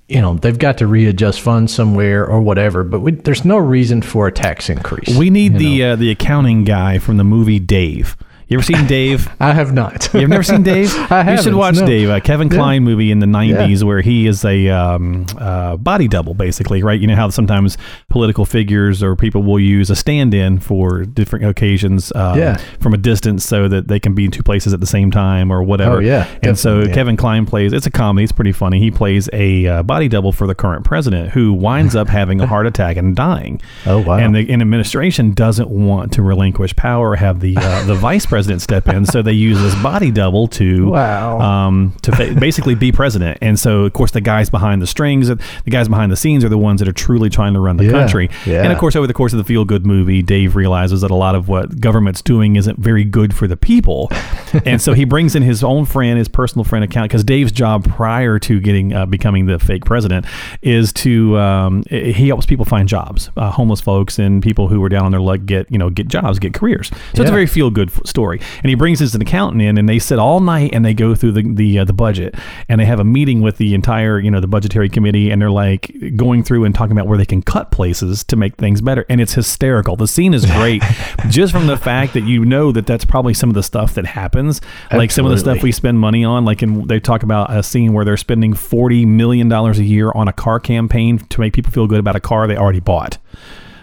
you 0.08 0.22
know, 0.22 0.34
they've 0.34 0.58
got 0.58 0.78
to 0.78 0.86
readjust 0.86 1.40
funds 1.40 1.72
somewhere 1.72 2.26
or 2.26 2.40
whatever. 2.40 2.82
But 2.82 3.00
we, 3.00 3.12
there's 3.12 3.44
no 3.44 3.58
reason 3.58 4.00
for 4.02 4.26
a 4.26 4.32
tax 4.32 4.70
increase. 4.70 5.16
We 5.16 5.30
need 5.30 5.58
the 5.58 5.84
uh, 5.84 5.96
the 5.96 6.10
accounting 6.10 6.64
guy 6.64 6.98
from 6.98 7.18
the 7.18 7.24
movie 7.24 7.58
Dave. 7.58 8.16
You 8.48 8.56
ever 8.56 8.64
seen 8.64 8.86
Dave? 8.86 9.28
I 9.40 9.52
have 9.52 9.74
not. 9.74 10.08
You've 10.14 10.30
never 10.30 10.42
seen 10.42 10.62
Dave? 10.74 10.90
I 11.12 11.22
have. 11.22 11.36
You 11.36 11.42
should 11.42 11.54
watch 11.54 11.74
no. 11.76 11.84
Dave, 11.86 12.08
a 12.08 12.18
Kevin 12.18 12.48
Yeah. 12.48 12.54
Kline 12.56 12.82
movie 12.82 13.10
in 13.10 13.18
the 13.18 13.26
'90s 13.26 13.82
where 13.84 14.00
he 14.00 14.26
is 14.26 14.42
a 14.42 14.70
um, 14.70 15.26
uh, 15.36 15.76
body 15.76 16.08
double, 16.08 16.32
basically, 16.32 16.82
right? 16.82 16.98
You 16.98 17.08
know 17.08 17.14
how 17.14 17.28
sometimes 17.28 17.76
political 18.08 18.46
figures 18.46 19.02
or 19.02 19.16
people 19.16 19.42
will 19.42 19.60
use 19.60 19.90
a 19.90 19.96
stand-in 19.96 20.60
for 20.60 21.02
different 21.04 21.44
occasions, 21.44 22.10
uh, 22.12 22.36
Yeah. 22.38 22.56
from 22.80 22.94
a 22.94 22.96
distance, 22.96 23.44
so 23.44 23.68
that 23.68 23.88
they 23.88 24.00
can 24.00 24.14
be 24.14 24.24
in 24.24 24.30
two 24.30 24.42
places 24.42 24.72
at 24.72 24.80
the 24.80 24.86
same 24.86 25.10
time 25.10 25.50
or 25.52 25.62
whatever. 25.62 25.96
Oh, 25.96 26.00
yeah, 26.00 26.26
and 26.42 26.58
so 26.58 26.70
definitely, 26.70 26.88
yeah. 26.88 26.94
Kevin 26.94 27.16
Kline 27.18 27.44
plays. 27.44 27.74
It's 27.74 27.86
a 27.86 27.90
comedy. 27.90 28.24
It's 28.24 28.32
pretty 28.32 28.52
funny. 28.52 28.80
He 28.80 28.90
plays 28.90 29.28
a 29.34 29.66
uh, 29.66 29.82
body 29.82 30.08
double 30.08 30.32
for 30.32 30.46
the 30.46 30.54
current 30.54 30.86
president 30.86 31.32
who 31.32 31.52
winds 31.52 31.94
up 31.94 32.08
having 32.08 32.40
a 32.40 32.46
heart 32.46 32.66
attack 32.72 32.96
and 32.96 33.14
dying. 33.14 33.60
Oh, 33.84 33.98
wow. 33.98 34.16
And 34.16 34.34
the 34.34 34.50
and 34.50 34.62
administration 34.62 35.32
doesn't 35.32 35.68
want 35.68 36.12
to 36.14 36.22
relinquish 36.22 36.74
power 36.76 37.10
or 37.10 37.16
have 37.16 37.40
the 37.40 37.54
uh, 37.58 37.84
the 37.84 37.94
vice 37.94 38.24
president 38.24 38.37
step 38.60 38.88
in, 38.88 39.04
so 39.06 39.22
they 39.22 39.32
use 39.32 39.60
this 39.60 39.74
body 39.82 40.10
double 40.10 40.46
to 40.48 40.90
Wow. 40.90 41.40
um, 41.40 41.94
to 42.02 42.12
fa- 42.12 42.34
basically 42.38 42.74
be 42.74 42.92
president. 42.92 43.38
And 43.40 43.58
so, 43.58 43.80
of 43.84 43.92
course, 43.92 44.10
the 44.12 44.20
guys 44.20 44.48
behind 44.50 44.80
the 44.82 44.86
strings, 44.86 45.28
the 45.28 45.38
guys 45.68 45.88
behind 45.88 46.12
the 46.12 46.16
scenes, 46.16 46.44
are 46.44 46.48
the 46.48 46.58
ones 46.58 46.80
that 46.80 46.88
are 46.88 46.92
truly 46.92 47.28
trying 47.30 47.54
to 47.54 47.60
run 47.60 47.76
the 47.76 47.84
Yeah, 47.86 47.90
country. 47.92 48.30
yeah. 48.46 48.62
And 48.62 48.72
of 48.72 48.78
course, 48.78 48.94
over 48.96 49.06
the 49.06 49.14
course 49.14 49.32
of 49.32 49.38
the 49.38 49.44
feel 49.44 49.64
good 49.64 49.84
movie, 49.86 50.22
Dave 50.22 50.54
realizes 50.56 51.00
that 51.00 51.10
a 51.10 51.14
lot 51.14 51.34
of 51.34 51.48
what 51.48 51.80
government's 51.80 52.22
doing 52.22 52.56
isn't 52.56 52.78
very 52.78 53.04
good 53.04 53.34
for 53.34 53.46
the 53.46 53.56
people, 53.56 54.10
and 54.64 54.80
so 54.80 54.92
he 54.94 55.04
brings 55.04 55.34
in 55.34 55.42
his 55.42 55.62
own 55.64 55.84
friend, 55.84 56.18
his 56.18 56.28
personal 56.28 56.64
friend 56.64 56.84
account, 56.84 57.08
because 57.10 57.24
Dave's 57.24 57.52
job 57.52 57.84
prior 57.88 58.38
to 58.40 58.60
getting 58.60 58.92
uh, 58.92 59.06
becoming 59.06 59.46
the 59.46 59.58
fake 59.58 59.84
president 59.84 60.24
is 60.62 60.92
to 60.92 61.36
um, 61.38 61.82
he 61.90 62.28
helps 62.28 62.46
people 62.46 62.64
find 62.64 62.88
jobs, 62.88 63.30
uh, 63.36 63.50
homeless 63.50 63.80
folks 63.80 64.18
and 64.18 64.42
people 64.42 64.68
who 64.68 64.82
are 64.84 64.88
down 64.88 65.04
on 65.06 65.10
their 65.12 65.20
luck 65.20 65.40
get 65.44 65.70
you 65.70 65.78
know 65.78 65.90
get 65.90 66.08
jobs, 66.08 66.38
get 66.38 66.54
careers. 66.54 66.88
So 67.14 67.22
it's 67.22 67.30
a 67.30 67.32
very 67.32 67.46
feel 67.46 67.70
good 67.70 67.88
f- 67.90 68.00
story. 68.36 68.58
And 68.62 68.70
he 68.70 68.74
brings 68.74 68.98
his 69.00 69.14
accountant 69.14 69.62
in, 69.62 69.78
and 69.78 69.88
they 69.88 69.98
sit 69.98 70.18
all 70.18 70.40
night 70.40 70.70
and 70.72 70.84
they 70.84 70.94
go 70.94 71.14
through 71.14 71.32
the 71.32 71.42
the 71.42 71.80
uh, 71.80 71.84
the 71.84 71.92
budget, 71.92 72.34
and 72.68 72.80
they 72.80 72.84
have 72.84 73.00
a 73.00 73.04
meeting 73.04 73.40
with 73.40 73.56
the 73.56 73.74
entire 73.74 74.18
you 74.18 74.30
know 74.30 74.40
the 74.40 74.46
budgetary 74.46 74.88
committee, 74.88 75.30
and 75.30 75.40
they're 75.40 75.50
like 75.50 75.92
going 76.16 76.42
through 76.42 76.64
and 76.64 76.74
talking 76.74 76.92
about 76.92 77.06
where 77.06 77.18
they 77.18 77.26
can 77.26 77.42
cut 77.42 77.70
places 77.70 78.24
to 78.24 78.36
make 78.36 78.56
things 78.56 78.80
better, 78.80 79.04
and 79.08 79.20
it's 79.20 79.34
hysterical. 79.34 79.96
The 79.96 80.08
scene 80.08 80.34
is 80.34 80.44
great, 80.46 80.82
just 81.28 81.52
from 81.52 81.66
the 81.66 81.76
fact 81.76 82.14
that 82.14 82.24
you 82.24 82.44
know 82.44 82.72
that 82.72 82.86
that's 82.86 83.04
probably 83.04 83.34
some 83.34 83.48
of 83.48 83.54
the 83.54 83.62
stuff 83.62 83.94
that 83.94 84.06
happens, 84.06 84.60
like 84.92 85.10
some 85.10 85.24
of 85.24 85.30
the 85.30 85.38
stuff 85.38 85.62
we 85.62 85.72
spend 85.72 85.98
money 85.98 86.24
on. 86.24 86.44
Like, 86.44 86.62
in, 86.62 86.86
they 86.86 87.00
talk 87.00 87.22
about 87.22 87.54
a 87.54 87.62
scene 87.62 87.92
where 87.92 88.04
they're 88.04 88.16
spending 88.16 88.54
forty 88.54 89.04
million 89.04 89.48
dollars 89.48 89.78
a 89.78 89.84
year 89.84 90.12
on 90.14 90.28
a 90.28 90.32
car 90.32 90.60
campaign 90.60 91.18
to 91.18 91.40
make 91.40 91.52
people 91.52 91.72
feel 91.72 91.86
good 91.86 92.00
about 92.00 92.16
a 92.16 92.20
car 92.20 92.46
they 92.46 92.56
already 92.56 92.80
bought. 92.80 93.18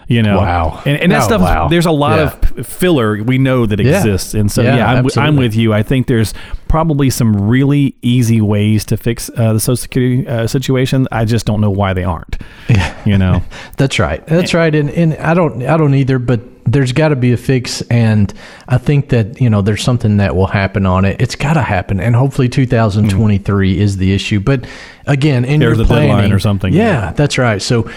You 0.07 0.21
know, 0.21 0.37
Wow. 0.37 0.81
and, 0.85 1.01
and 1.01 1.11
that 1.11 1.23
Oh, 1.23 1.25
stuff. 1.25 1.41
wow. 1.41 1.67
There's 1.67 1.87
a 1.87 1.91
lot 1.91 2.19
Yeah. 2.19 2.33
of 2.59 2.67
filler 2.67 3.23
we 3.23 3.37
know 3.39 3.65
that 3.65 3.79
Yeah. 3.79 3.97
exists, 3.97 4.33
and 4.35 4.51
so 4.51 4.61
Yeah, 4.61 4.75
yeah, 4.77 4.87
I'm, 4.91 5.03
w- 5.03 5.21
I'm 5.21 5.35
with 5.35 5.55
you. 5.55 5.73
I 5.73 5.81
think 5.83 6.05
there's 6.07 6.33
probably 6.67 7.09
some 7.09 7.47
really 7.47 7.95
easy 8.03 8.39
ways 8.39 8.85
to 8.85 8.97
fix 8.97 9.29
uh, 9.35 9.53
the 9.53 9.59
Social 9.59 9.75
Security 9.77 10.27
uh, 10.27 10.45
situation. 10.47 11.07
I 11.11 11.25
just 11.25 11.45
don't 11.47 11.59
know 11.59 11.71
why 11.71 11.93
they 11.93 12.03
aren't. 12.03 12.37
Yeah. 12.69 12.93
You 13.05 13.17
know, 13.17 13.41
That's 13.77 13.97
right. 13.99 14.25
That's 14.27 14.53
right. 14.53 14.73
And 14.75 14.89
and 14.91 15.15
I 15.15 15.33
don't 15.33 15.63
I 15.63 15.75
don't 15.77 15.93
either, 15.95 16.19
but 16.19 16.39
there's 16.65 16.91
got 16.91 17.09
to 17.09 17.15
be 17.15 17.31
a 17.31 17.37
fix 17.37 17.81
and 17.83 18.33
I 18.67 18.79
think 18.79 19.09
that, 19.09 19.39
you 19.39 19.49
know, 19.49 19.61
there's 19.61 19.83
something 19.83 20.17
that 20.17 20.35
will 20.35 20.47
happen 20.47 20.85
on 20.85 21.05
it. 21.05 21.21
It's 21.21 21.35
got 21.35 21.53
to 21.53 21.61
happen 21.61 21.99
and 21.99 22.15
hopefully 22.15 22.49
2023 22.49 23.79
is 23.79 23.97
the 23.97 24.13
issue. 24.13 24.39
But 24.39 24.65
again, 25.05 25.45
in 25.45 25.59
There's 25.59 25.77
your 25.77 25.85
a 25.85 25.87
deadline 25.87 26.09
planning 26.09 26.31
or 26.31 26.39
something. 26.39 26.73
Yeah, 26.73 27.13
that's 27.13 27.37
right. 27.37 27.61
So 27.61 27.89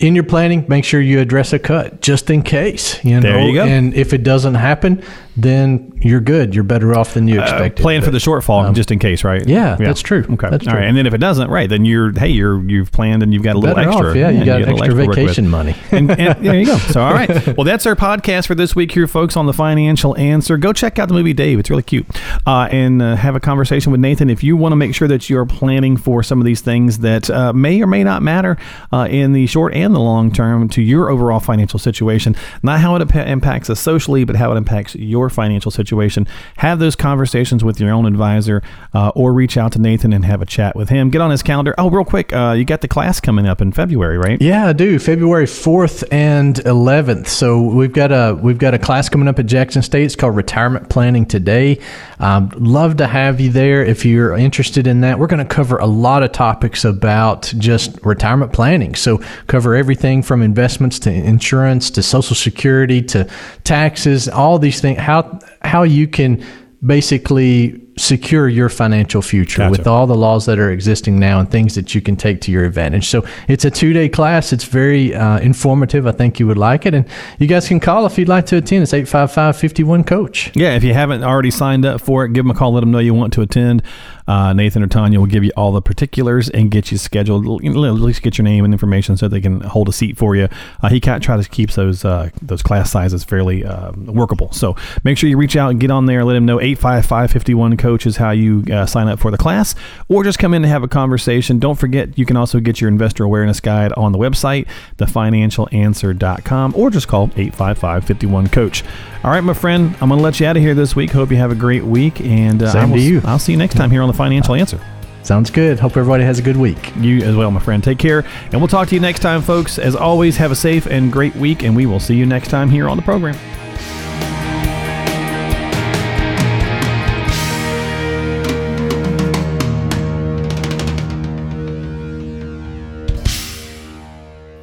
in 0.00 0.14
your 0.14 0.24
planning, 0.24 0.66
make 0.68 0.84
sure 0.84 1.00
you 1.00 1.20
address 1.20 1.52
a 1.52 1.58
cut 1.58 2.00
just 2.00 2.30
in 2.30 2.42
case, 2.42 3.02
you 3.04 3.14
know. 3.14 3.20
There 3.20 3.40
you 3.40 3.54
go. 3.54 3.64
And 3.64 3.94
if 3.94 4.12
it 4.12 4.22
doesn't 4.22 4.54
happen, 4.54 5.02
then 5.36 5.92
you're 6.02 6.20
good. 6.20 6.54
You're 6.54 6.64
better 6.64 6.94
off 6.94 7.14
than 7.14 7.28
you 7.28 7.40
uh, 7.40 7.44
expected. 7.44 7.82
plan 7.82 8.02
for 8.02 8.10
the 8.10 8.18
shortfall 8.18 8.74
just 8.74 8.90
in 8.90 8.98
case, 8.98 9.24
right? 9.24 9.46
Yeah, 9.46 9.76
that's 9.76 10.00
true. 10.00 10.26
Okay, 10.28 10.50
That's 10.50 10.66
all 10.66 10.74
right. 10.74 10.84
And 10.84 10.96
then 10.96 11.06
if 11.06 11.14
it 11.14 11.18
doesn't, 11.18 11.48
right, 11.50 11.68
then 11.68 11.84
you're 11.84 12.12
hey, 12.12 12.28
you're 12.28 12.62
you've 12.68 12.90
planned 12.92 13.22
and 13.22 13.32
you've 13.32 13.42
got 13.42 13.56
a 13.56 13.58
little 13.58 13.76
Better 13.76 13.88
extra. 13.88 14.10
off, 14.10 14.16
yeah, 14.16 14.30
you 14.30 14.44
got 14.44 14.62
a 14.62 14.66
little 14.66 14.82
extra 14.82 15.06
with. 15.06 15.16
vacation 15.16 15.48
money. 15.48 15.76
and, 15.92 16.10
and 16.10 16.44
there 16.44 16.58
you 16.58 16.66
go. 16.66 16.76
So, 16.78 17.00
all 17.02 17.12
right. 17.12 17.56
Well, 17.56 17.64
that's 17.64 17.86
our 17.86 17.96
podcast 18.00 18.46
for 18.46 18.54
this 18.54 18.74
week 18.74 18.92
here, 18.92 19.06
folks, 19.06 19.36
on 19.36 19.44
the 19.44 19.52
financial 19.52 20.16
answer. 20.16 20.56
Go 20.56 20.72
check 20.72 20.98
out 20.98 21.08
the 21.08 21.12
movie 21.12 21.34
Dave. 21.34 21.58
It's 21.58 21.68
really 21.68 21.82
cute. 21.82 22.06
Uh, 22.46 22.66
and 22.72 23.02
uh, 23.02 23.14
have 23.14 23.36
a 23.36 23.40
conversation 23.40 23.92
with 23.92 24.00
Nathan 24.00 24.30
if 24.30 24.42
you 24.42 24.56
want 24.56 24.72
to 24.72 24.76
make 24.76 24.94
sure 24.94 25.06
that 25.06 25.28
you're 25.28 25.44
planning 25.44 25.98
for 25.98 26.22
some 26.22 26.40
of 26.40 26.46
these 26.46 26.62
things 26.62 27.00
that 27.00 27.28
uh, 27.28 27.52
may 27.52 27.82
or 27.82 27.86
may 27.86 28.02
not 28.02 28.22
matter 28.22 28.56
uh, 28.90 29.06
in 29.10 29.34
the 29.34 29.46
short 29.46 29.74
and 29.74 29.94
the 29.94 30.00
long 30.00 30.32
term 30.32 30.66
to 30.70 30.80
your 30.80 31.10
overall 31.10 31.40
financial 31.40 31.78
situation. 31.78 32.34
Not 32.62 32.80
how 32.80 32.96
it 32.96 33.06
impa- 33.06 33.26
impacts 33.26 33.68
us 33.68 33.80
socially, 33.80 34.24
but 34.24 34.34
how 34.34 34.50
it 34.50 34.56
impacts 34.56 34.94
your 34.94 35.28
financial 35.28 35.70
situation. 35.70 36.26
Have 36.56 36.78
those 36.78 36.96
conversations 36.96 37.62
with 37.62 37.78
your 37.78 37.90
own 37.90 38.06
advisor 38.06 38.62
uh, 38.94 39.10
or 39.10 39.34
reach 39.34 39.58
out 39.58 39.72
to 39.72 39.78
Nathan 39.78 40.14
and 40.14 40.24
have 40.24 40.40
a 40.40 40.46
chat 40.46 40.74
with 40.74 40.88
him. 40.88 41.10
Get 41.10 41.20
on 41.20 41.30
his 41.30 41.42
calendar. 41.42 41.74
Oh, 41.76 41.90
real 41.90 42.06
quick, 42.06 42.32
uh, 42.32 42.54
you 42.56 42.64
got 42.64 42.80
the 42.80 42.88
class 42.88 43.20
coming 43.20 43.46
up 43.46 43.60
in 43.60 43.72
February, 43.72 44.16
right? 44.16 44.40
Yeah, 44.40 44.68
I 44.68 44.72
do. 44.72 44.98
February 44.98 45.46
fourth 45.46 46.02
and 46.10 46.58
eleventh. 46.60 47.28
So 47.28 47.60
we've 47.60 47.89
got 47.92 48.12
a 48.12 48.38
we've 48.40 48.58
got 48.58 48.74
a 48.74 48.78
class 48.78 49.08
coming 49.08 49.28
up 49.28 49.38
at 49.38 49.46
Jackson 49.46 49.82
State. 49.82 50.04
It's 50.04 50.16
called 50.16 50.36
Retirement 50.36 50.88
Planning 50.88 51.26
Today. 51.26 51.78
Um, 52.18 52.50
love 52.56 52.96
to 52.98 53.06
have 53.06 53.40
you 53.40 53.50
there 53.50 53.84
if 53.84 54.04
you're 54.04 54.36
interested 54.36 54.86
in 54.86 55.00
that. 55.02 55.18
We're 55.18 55.26
going 55.26 55.46
to 55.46 55.54
cover 55.54 55.78
a 55.78 55.86
lot 55.86 56.22
of 56.22 56.32
topics 56.32 56.84
about 56.84 57.52
just 57.58 58.04
retirement 58.04 58.52
planning. 58.52 58.94
So 58.94 59.18
cover 59.46 59.74
everything 59.74 60.22
from 60.22 60.42
investments 60.42 60.98
to 61.00 61.10
insurance 61.12 61.90
to 61.92 62.02
Social 62.02 62.36
Security 62.36 63.02
to 63.02 63.28
taxes. 63.64 64.28
All 64.28 64.58
these 64.58 64.80
things. 64.80 64.98
How 64.98 65.38
how 65.62 65.82
you 65.82 66.08
can 66.08 66.44
basically 66.84 67.80
secure 67.98 68.48
your 68.48 68.70
financial 68.70 69.20
future 69.20 69.58
Gotcha. 69.58 69.70
with 69.70 69.86
all 69.86 70.06
the 70.06 70.14
laws 70.14 70.46
that 70.46 70.58
are 70.58 70.70
existing 70.70 71.18
now 71.18 71.38
and 71.38 71.50
things 71.50 71.74
that 71.74 71.94
you 71.94 72.00
can 72.00 72.16
take 72.16 72.40
to 72.42 72.50
your 72.50 72.64
advantage. 72.64 73.08
So 73.08 73.26
it's 73.48 73.64
a 73.64 73.70
two 73.70 73.92
day 73.92 74.08
class. 74.08 74.52
It's 74.52 74.64
very 74.64 75.14
uh, 75.14 75.38
informative. 75.40 76.06
I 76.06 76.12
think 76.12 76.40
you 76.40 76.46
would 76.46 76.56
like 76.56 76.86
it. 76.86 76.94
And 76.94 77.06
you 77.38 77.46
guys 77.46 77.68
can 77.68 77.80
call 77.80 78.06
if 78.06 78.18
you'd 78.18 78.28
like 78.28 78.46
to 78.46 78.56
attend. 78.56 78.82
It's 78.84 78.94
855 78.94 79.56
51 79.56 80.04
Coach. 80.04 80.50
Yeah, 80.54 80.74
if 80.74 80.82
you 80.82 80.94
haven't 80.94 81.22
already 81.22 81.50
signed 81.50 81.84
up 81.84 82.00
for 82.00 82.24
it, 82.24 82.32
give 82.32 82.44
them 82.44 82.50
a 82.50 82.54
call. 82.54 82.72
Let 82.72 82.80
them 82.80 82.90
know 82.90 82.98
you 82.98 83.12
want 83.12 83.34
to 83.34 83.42
attend. 83.42 83.82
Uh, 84.26 84.52
Nathan 84.52 84.82
or 84.82 84.86
Tanya 84.86 85.18
will 85.18 85.26
give 85.26 85.44
you 85.44 85.52
all 85.56 85.72
the 85.72 85.82
particulars 85.82 86.48
and 86.48 86.70
get 86.70 86.90
you 86.90 86.98
scheduled. 86.98 87.64
At 87.64 87.74
least 87.74 88.22
get 88.22 88.38
your 88.38 88.44
name 88.44 88.64
and 88.64 88.72
information 88.72 89.16
so 89.16 89.28
they 89.28 89.40
can 89.40 89.60
hold 89.60 89.88
a 89.88 89.92
seat 89.92 90.16
for 90.16 90.36
you. 90.36 90.48
Uh, 90.82 90.88
he 90.88 91.00
kind 91.00 91.16
of 91.16 91.22
tries 91.22 91.44
to 91.44 91.50
keep 91.50 91.70
those 91.72 92.04
uh, 92.04 92.30
those 92.40 92.62
class 92.62 92.90
sizes 92.90 93.24
fairly 93.24 93.64
uh, 93.64 93.92
workable. 93.92 94.52
So 94.52 94.76
make 95.04 95.18
sure 95.18 95.28
you 95.28 95.36
reach 95.36 95.56
out 95.56 95.70
and 95.70 95.80
get 95.80 95.90
on 95.90 96.06
there. 96.06 96.24
Let 96.24 96.36
him 96.36 96.46
know 96.46 96.60
855 96.60 97.30
51 97.30 97.76
Coach 97.76 98.06
is 98.06 98.16
how 98.16 98.30
you 98.30 98.64
uh, 98.72 98.86
sign 98.86 99.08
up 99.08 99.18
for 99.18 99.30
the 99.30 99.38
class, 99.38 99.74
or 100.08 100.24
just 100.24 100.38
come 100.38 100.54
in 100.54 100.62
and 100.64 100.70
have 100.70 100.82
a 100.82 100.88
conversation. 100.88 101.58
Don't 101.58 101.78
forget, 101.78 102.18
you 102.18 102.26
can 102.26 102.36
also 102.36 102.60
get 102.60 102.80
your 102.80 102.88
investor 102.88 103.24
awareness 103.24 103.60
guide 103.60 103.92
on 103.94 104.12
the 104.12 104.18
website, 104.18 104.66
thefinancialanswer.com, 104.98 106.74
or 106.76 106.90
just 106.90 107.08
call 107.08 107.24
855 107.36 108.04
51 108.04 108.48
Coach. 108.48 108.84
All 109.22 109.30
right, 109.30 109.42
my 109.42 109.52
friend, 109.54 109.94
I'm 110.00 110.08
going 110.08 110.18
to 110.18 110.24
let 110.24 110.40
you 110.40 110.46
out 110.46 110.56
of 110.56 110.62
here 110.62 110.74
this 110.74 110.96
week. 110.96 111.10
Hope 111.10 111.30
you 111.30 111.36
have 111.36 111.50
a 111.50 111.54
great 111.54 111.84
week. 111.84 112.20
And 112.22 112.62
uh, 112.62 112.72
Same 112.72 112.82
I 112.82 112.86
will, 112.86 112.94
to 112.94 113.02
you. 113.02 113.20
I'll 113.24 113.38
see 113.38 113.52
you 113.52 113.58
next 113.58 113.74
time 113.74 113.90
here 113.90 114.00
on 114.00 114.08
The 114.10 114.16
Financial 114.16 114.54
Answer. 114.54 114.80
Sounds 115.22 115.50
good. 115.50 115.78
Hope 115.78 115.96
everybody 115.96 116.24
has 116.24 116.38
a 116.38 116.42
good 116.42 116.56
week. 116.56 116.94
You 116.96 117.18
as 117.18 117.36
well, 117.36 117.50
my 117.50 117.60
friend. 117.60 117.84
Take 117.84 117.98
care. 117.98 118.24
And 118.52 118.54
we'll 118.54 118.68
talk 118.68 118.88
to 118.88 118.94
you 118.94 119.00
next 119.00 119.20
time, 119.20 119.42
folks. 119.42 119.78
As 119.78 119.94
always, 119.94 120.36
have 120.38 120.50
a 120.50 120.56
safe 120.56 120.86
and 120.86 121.12
great 121.12 121.34
week. 121.36 121.62
And 121.62 121.76
we 121.76 121.86
will 121.86 122.00
see 122.00 122.14
you 122.14 122.26
next 122.26 122.48
time 122.48 122.70
here 122.70 122.88
on 122.88 122.96
the 122.96 123.02
program. 123.02 123.36